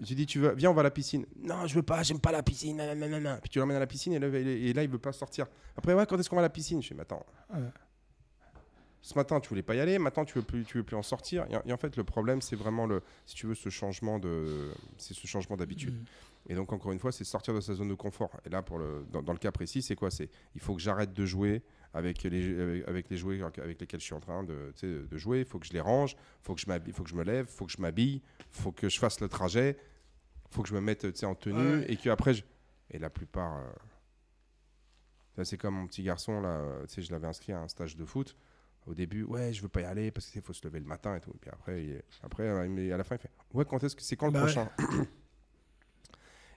[0.02, 1.26] J'ai dit, tu veux, viens, on va à la piscine.
[1.42, 2.76] Non, je veux pas, j'aime pas la piscine.
[2.78, 3.38] nanana.
[3.38, 5.48] Puis tu l'emmènes à la piscine et là, il- et là, il veut pas sortir.
[5.78, 6.82] Après, ouais, quand est-ce qu'on va à la piscine?
[6.82, 7.26] Je fais, mais attends.
[7.54, 7.62] Ouais.
[9.02, 9.98] Ce matin, tu voulais pas y aller.
[9.98, 11.46] Maintenant, tu veux plus, tu veux plus en sortir.
[11.50, 14.20] Et, en- et en fait, le problème, c'est vraiment le, si tu veux, ce changement
[14.20, 15.94] de, c'est ce changement d'habitude.
[15.94, 16.52] Mm.
[16.52, 18.32] Et donc, encore une fois, c'est sortir de sa zone de confort.
[18.46, 20.12] Et là, pour le, dans, dans le cas précis, c'est quoi?
[20.12, 21.62] C'est il faut que j'arrête de jouer
[21.94, 25.40] avec les, avec, avec les jouets avec lesquels je suis en train de, de jouer.
[25.40, 26.14] Il faut que je les range.
[26.14, 27.46] Il faut que je faut que je me lève.
[27.50, 28.22] Il faut que je m'habille.
[28.40, 29.78] Il faut que je fasse le trajet.
[30.52, 31.78] Il faut que je me mette en tenue.
[31.80, 31.92] Ouais.
[31.92, 32.44] Et que après, je...
[32.92, 33.58] et la plupart.
[35.38, 36.62] euh, c'est comme mon petit garçon là.
[36.98, 38.36] je l'avais inscrit à un stage de foot.
[38.86, 41.16] Au début, ouais, je veux pas y aller parce qu'il faut se lever le matin
[41.16, 41.32] et tout.
[41.34, 44.02] Et puis après, il- après, euh, à la fin, il fait, ouais, quand est-ce que
[44.02, 44.52] c'est quand le Bah ouais.
[44.54, 44.70] prochain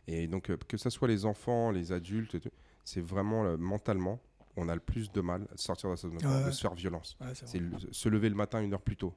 [0.09, 2.37] Et donc, euh, que ce soit les enfants, les adultes,
[2.85, 4.21] c'est vraiment mentalement,
[4.57, 6.47] on a le plus de mal à sortir de sa zone de confort, Ouais.
[6.47, 7.17] de se faire violence.
[7.21, 9.15] Ouais, c'est le- se lever le matin une heure plus tôt,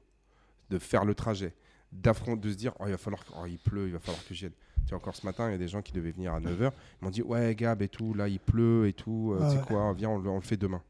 [0.70, 1.54] de faire le trajet,
[1.92, 4.34] d'affronter, de se dire, oh, il va falloir, oh, il pleut, il va falloir que
[4.34, 4.52] j'y aille.
[4.82, 6.72] Tu sais, encore ce matin, il y a des gens qui devaient venir à 9h,
[7.00, 9.62] ils m'ont dit, ouais, Gab et tout, là, il pleut et tout, euh, tu sais
[9.64, 10.82] quoi, viens, on, le- on le fait demain.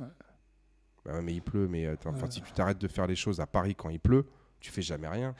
[0.00, 0.06] Ouais.
[1.04, 3.46] Bah mais il pleut, mais attends, enfin, si tu t'arrêtes de faire les choses à
[3.46, 4.26] Paris quand il pleut,
[4.58, 5.34] tu fais jamais rien.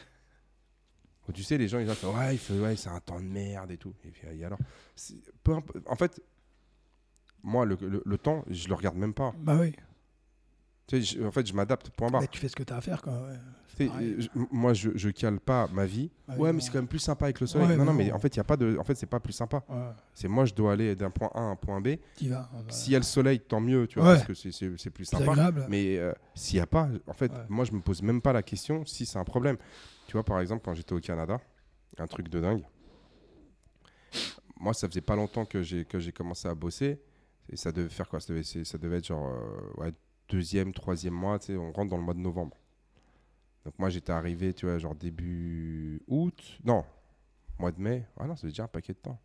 [1.35, 3.73] Tu sais, les gens, ils disent, ouais, il fait, ouais, c'est un temps de merde
[3.73, 3.93] et tout.
[4.05, 4.61] Et puis, et alors,
[4.95, 6.21] c'est- peu imp- en fait,
[7.47, 9.33] moi, le, le- le temps, je le regarde même pas.
[9.39, 9.73] Bah oui.
[10.89, 12.21] Tu sais, je- en fait, je m'adapte, point barre.
[12.21, 13.13] Mais tu fais ce que tu as à faire, quoi.
[13.13, 13.37] ouais.
[13.69, 14.15] Tu sais, pareil.
[14.19, 16.11] je- m- moi, je, je cale pas ma vie.
[16.29, 17.69] Ah ouais, oui, mais c'est quand même plus sympa avec le soleil.
[17.69, 18.77] Ouais, non, non, mais en fait, y a pas de.
[18.79, 19.65] En fait, c'est pas plus sympa.
[19.69, 19.77] Ouais,
[20.15, 21.87] C'est moi, je dois aller d'un point A à un point B.
[21.87, 21.99] ouais,
[22.31, 24.15] bah, S'il y a le soleil, tant mieux, tu vois, Ouais.
[24.17, 25.31] parce que c'est- c'est c'est plus sympa.
[25.33, 25.67] agréable.
[25.69, 27.39] Mais euh, s'il n'y a pas, en fait, Ouais.
[27.49, 29.57] moi, je me pose même pas la question si c'est un problème.
[30.07, 31.41] Tu vois, par exemple, quand j'étais au Canada,
[31.99, 32.63] un truc de dingue.
[34.59, 37.01] Moi, ça faisait pas longtemps que j'ai que j'ai commencé à bosser.
[37.51, 38.21] Et ça devait faire quoi?
[38.21, 39.93] Ça devait, c'est- ça devait être genre euh, ouais,
[40.29, 41.39] deuxième, troisième mois.
[41.39, 42.57] Tu sais, on rentre dans le mois de novembre.
[43.65, 46.59] Donc moi, j'étais arrivé, tu vois, genre début août.
[46.65, 46.85] Non,
[47.59, 48.07] mois de mai.
[48.19, 49.19] Ah non, ça fait déjà un paquet de temps.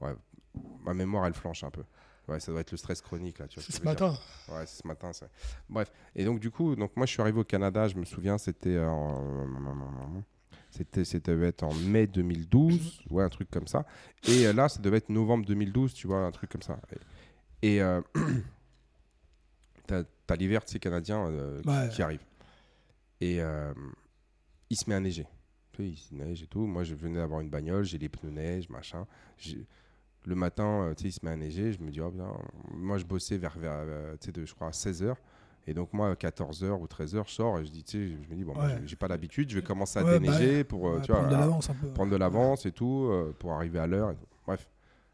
[0.00, 0.14] Ouais,
[0.84, 1.84] ma mémoire, elle flanche un peu.
[2.28, 3.48] Ouais, ça doit être le stress chronique là.
[3.48, 3.84] Tu vois C'est ce dire.
[3.90, 4.14] matin.
[4.48, 5.12] Ouais, c'est ce matin.
[5.12, 5.28] ça.
[5.68, 5.90] Bref.
[6.14, 8.78] Et donc, du coup, donc moi, je suis arrivé au Canada, je me souviens, c'était
[8.78, 10.22] en.
[10.70, 13.84] C'était, c'était devait être en mai 2012, ouais, un truc comme ça.
[14.28, 16.78] Et euh, là, ça devait être novembre 2012, tu vois, un truc comme ça.
[17.62, 18.00] Et, euh,
[19.86, 21.88] t'as, t'as l'hiver, tu sais, canadien euh, qui- Ouais.
[21.90, 22.20] qui, arrive.
[23.20, 23.72] Et euh,
[24.70, 25.26] il se met à neiger.
[25.72, 26.66] Tu sais, il se neige et tout.
[26.66, 29.06] Moi, je venais d'avoir une bagnole, j'ai les pneus neige, machin.
[30.26, 31.72] Le matin, euh, tu sais, il se met à neiger.
[31.72, 32.32] Je me dis, oh, putain.
[32.72, 33.84] moi, je bossais vers, vers
[34.20, 35.14] tu sais, de, je crois, à 16h.
[35.66, 38.30] Et donc, moi, à 14h ou 13h, je sors et je dis, tu sais, je
[38.30, 38.80] me dis, bon, Ouais.
[38.86, 41.30] j'ai- pas l'habitude, je vais commencer à Ouais, bah déneiger pour, Ouais, tu vois, prendre
[41.30, 41.88] de l'avance un peu.
[41.92, 44.14] prendre de l'avance et tout, euh, pour arriver à l'heure.
[44.46, 44.68] Bref,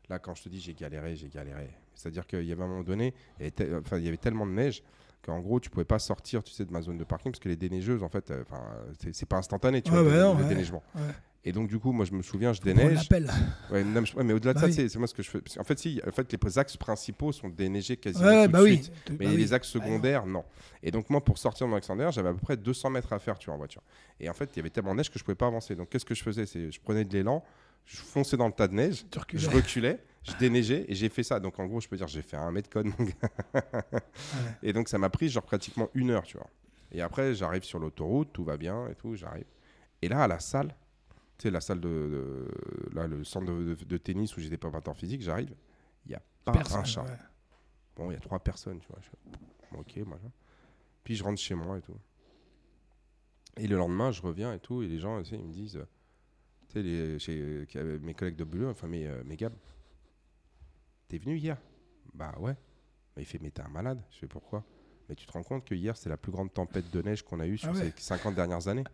[0.09, 1.69] là, quand je te dis j'ai galéré, j'ai galéré.
[1.97, 4.53] C'est-à-dire qu'il y avait un moment donné, il y avait, il y avait tellement de
[4.53, 4.83] neige
[5.25, 7.49] qu'en gros, tu pouvais pas sortir, tu sais, de ma zone de parking parce que
[7.49, 8.63] les déneigeuses, en fait, euh, enfin,
[9.01, 10.49] c'est- c'est pas instantané, tu Ouais, vois, bah le, non, le ouais.
[10.49, 10.83] déneigement.
[10.95, 11.01] Ouais.
[11.45, 13.09] Et donc, du coup, moi, je me souviens, je déneige.
[13.71, 14.89] Ouais, non, mais, au-delà de Bah ça, oui.
[14.91, 15.41] c'est moi ce que je fais.
[15.41, 18.59] parce qu'en fait, si, en fait, les axes principaux sont déneigés quasiment Ouais, tout bah
[18.61, 18.75] de oui.
[18.83, 18.93] suite.
[19.11, 19.37] Mais bah oui.
[19.37, 20.45] les axes Bah secondaires, non.
[20.83, 23.13] Et donc, moi, pour sortir de mon axe secondaire, j'avais à peu près 200 mètres
[23.13, 23.83] à faire, tu vois, en voiture.
[24.21, 25.75] Et en fait, il y avait tellement de neige que je pouvais pas avancer.
[25.77, 26.47] Donc, qu'est-ce que je faisais?
[26.47, 27.45] C'est Je prenais de l'élan,
[27.85, 31.39] je fonçais dans le tas de neige, je reculais, je déneigeais et j'ai fait ça.
[31.41, 32.89] Donc, en gros, je peux dire, j'ai fait un mètre code.
[34.63, 36.51] Et donc, ça m'a pris genre pratiquement une heure, tu vois.
[36.93, 39.47] Et après, j'arrive sur l'autoroute, tout va bien et tout, j'arrive.
[40.03, 40.75] Et là, à la salle,
[41.39, 44.57] tu sais, la salle de, de- là, le centre de, de- de tennis où j'étais
[44.57, 45.55] préparateur physique, j'arrive,
[46.07, 47.03] il n'y a pas Personne, un chat.
[47.03, 47.19] ouais.
[47.97, 48.99] Bon, il y a trois personnes, tu vois.
[49.03, 50.31] Je ok, machin.
[51.05, 51.97] Puis je rentre chez moi et tout.
[53.59, 55.81] Et le lendemain, je reviens et tout, et les gens, tu sais, ils me disent,
[56.69, 59.51] tu sais, les- chez- mes collègues de boulot, enfin mes, euh, mes gars,
[61.09, 61.57] t'es venu hier
[62.15, 62.53] Bah ouais.
[63.15, 64.01] Bah, il fait, mais t'es un malade.
[64.11, 64.63] Je fais, pourquoi?
[65.09, 67.39] Mais tu te rends compte que hier, c'est la plus grande tempête de neige qu'on
[67.41, 67.93] a eue sur Ah ouais.
[67.97, 68.85] ces 50 dernières années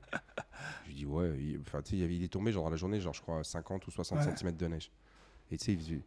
[0.84, 2.70] Je lui dis, ouais, il, enfin, tu sais, il avait- il est tombé genre dans
[2.70, 4.36] la journée, genre, je crois, 50 ou 60 Ouais.
[4.36, 4.90] cm de neige.
[5.50, 6.02] Et tu sais, il faisait-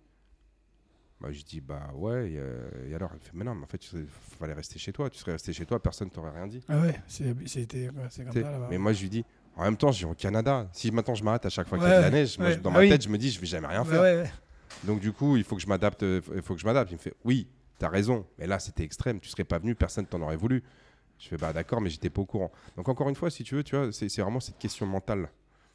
[1.22, 3.10] Bah, je dis bah ouais, et, euh, et alors?
[3.14, 4.06] Elle fait mais non, mais en fait, il
[4.38, 5.10] fallait rester chez toi.
[5.10, 6.62] Tu serais resté chez toi, personne t'aurait rien dit.
[6.68, 8.68] Ah ouais, c'était- c'est comme T'sais, ça là-bas.
[8.70, 9.26] mais moi, je lui dis,
[9.56, 10.68] en même temps, je vis au Canada.
[10.74, 12.70] Si maintenant je m'arrête à chaque fois qu'il y a de la neige, moi, dans
[12.72, 12.90] Ah ma oui.
[12.90, 13.90] tête, je me dis, je vais jamais rien Ouais,
[14.26, 14.42] faire.
[14.70, 14.88] Ouais, ouais.
[14.88, 16.04] Donc du coup, il faut que je m'adapte.
[16.04, 16.92] euh, Il faut que je m'adapte.
[16.92, 17.48] Il me fait, oui,
[17.80, 18.26] t'as raison.
[18.40, 19.20] Mais là, c'était extrême.
[19.20, 20.64] Tu serais pas venu, personne t'en aurait voulu.
[21.20, 22.52] Je fais, bah d'accord, mais j'étais pas au courant.
[22.76, 25.30] Donc encore une fois, si tu veux, tu vois, c'est vraiment cette question mentale.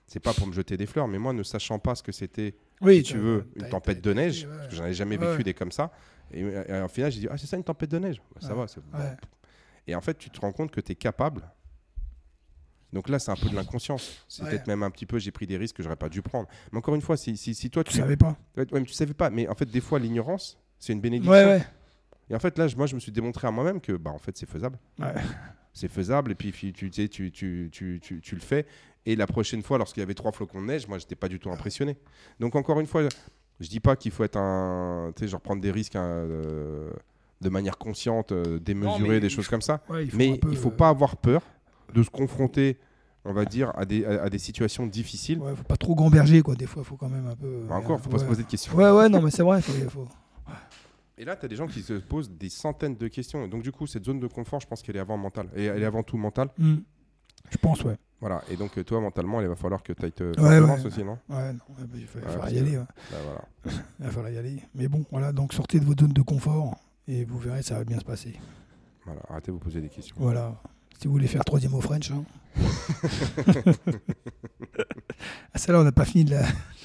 [0.07, 2.55] C'est pas pour me jeter des fleurs, mais moi, ne sachant pas ce que c'était,
[2.81, 4.51] Oui, si tu veux, une tempête de neige, ouais.
[4.57, 5.31] parce que j'en ai jamais Ouais.
[5.31, 5.93] vécu des comme ça.
[6.33, 8.55] Et, et en final, j'ai dit, ah, c'est ça une tempête de neige Bah, Ça
[8.57, 8.67] Ouais.
[8.93, 8.99] va.
[8.99, 9.17] Ouais.
[9.87, 11.49] Et en fait, tu te rends compte que tu es capable.
[12.93, 14.25] Donc là, c'est un peu de l'inconscience.
[14.29, 14.51] C'est Ouais.
[14.51, 16.49] peut-être même un petit peu, j'ai pris des risques que j'aurais pas dû prendre.
[16.73, 18.37] Mais encore une fois, si, si, si toi, Tu tu savais pas.
[18.57, 19.31] Ouais, mais tu savais pas.
[19.31, 21.33] Mais en fait, des fois, l'ignorance, c'est une bénédiction.
[21.33, 21.63] Ouais, ouais.
[22.29, 24.37] Et en fait, là, moi, je me suis démontré à moi-même que, bah, en fait,
[24.37, 24.79] c'est faisable.
[24.99, 25.13] Ouais.
[25.73, 26.33] C'est faisable.
[26.33, 28.67] Et puis, tu, tu, sais, tu, tu, tu, tu, tu le fais.
[29.07, 31.39] Et la prochaine fois, lorsqu'il y avait trois flocons de neige, moi, j'étais pas du
[31.39, 31.97] tout impressionné.
[32.41, 33.03] Donc, encore une fois,
[33.61, 35.13] je dis pas qu'il faut être un.
[35.17, 36.91] Tu sais, genre prendre des risques hein, euh,
[37.41, 39.83] de manière consciente, euh, démesurée, des choses comme ça.
[39.89, 41.43] Ouais, il Mais il faut euh, pas avoir peur
[41.93, 42.79] de se confronter,
[43.25, 45.39] on va dire, à des, à, à des situations difficiles.
[45.39, 46.55] Ouais, faut pas trop gamberger quoi.
[46.55, 47.65] Des fois, faut quand même un peu.
[47.69, 48.75] Bah, encore, faut pas se poser de questions.
[48.75, 49.61] Ouais, ouais, non, mais c'est vrai.
[49.63, 50.09] Faut, faut-
[51.19, 53.45] Et là, tu as des gens qui se posent des centaines de questions.
[53.45, 55.49] Et donc, du coup, cette zone de confort, je pense qu'elle est avant mentale.
[55.55, 56.49] Et elle est avant tout mentale.
[56.57, 56.77] Hmm.
[57.51, 57.97] Je pense, ouais.
[58.21, 58.43] Voilà.
[58.51, 60.87] Et donc, euh, toi, mentalement, il va falloir que tu ailles te Ouais, ouais.
[60.87, 61.19] aussi, non?
[61.29, 62.79] Ouais, non, bah, il va, falloir y aller.
[62.79, 62.85] ouais.
[63.11, 63.75] Bah, voilà.
[63.99, 64.63] Il va falloir y aller.
[64.75, 65.33] Mais bon, voilà.
[65.33, 66.77] Donc sortez de votre zone de confort
[67.09, 68.35] et vous verrez, ça va bien se passer.
[69.05, 69.21] voilà.
[69.29, 70.17] Arrêtez de vous poser des questions.
[70.19, 70.55] Voilà.
[71.01, 72.11] Si vous voulez faire troisième au French.
[72.11, 72.25] Hein.
[75.55, 76.43] ah, celle-là, on n'a pas fini de la,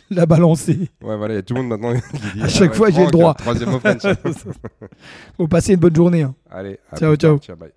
[0.09, 0.89] la balancer.
[1.01, 1.33] Ouais, voilà.
[1.33, 2.41] Il y a tout le monde maintenant qui dit.
[2.41, 3.33] À chaque ouais, fois, j'ai le droit.
[3.33, 4.03] Troisième au French.
[5.37, 6.21] Faut passer une bonne journée.
[6.23, 6.33] hein.
[6.49, 6.79] Allez.
[6.91, 7.31] à Ciao, plus tard.
[7.31, 7.39] ciao.
[7.39, 7.71] Ciao, bye.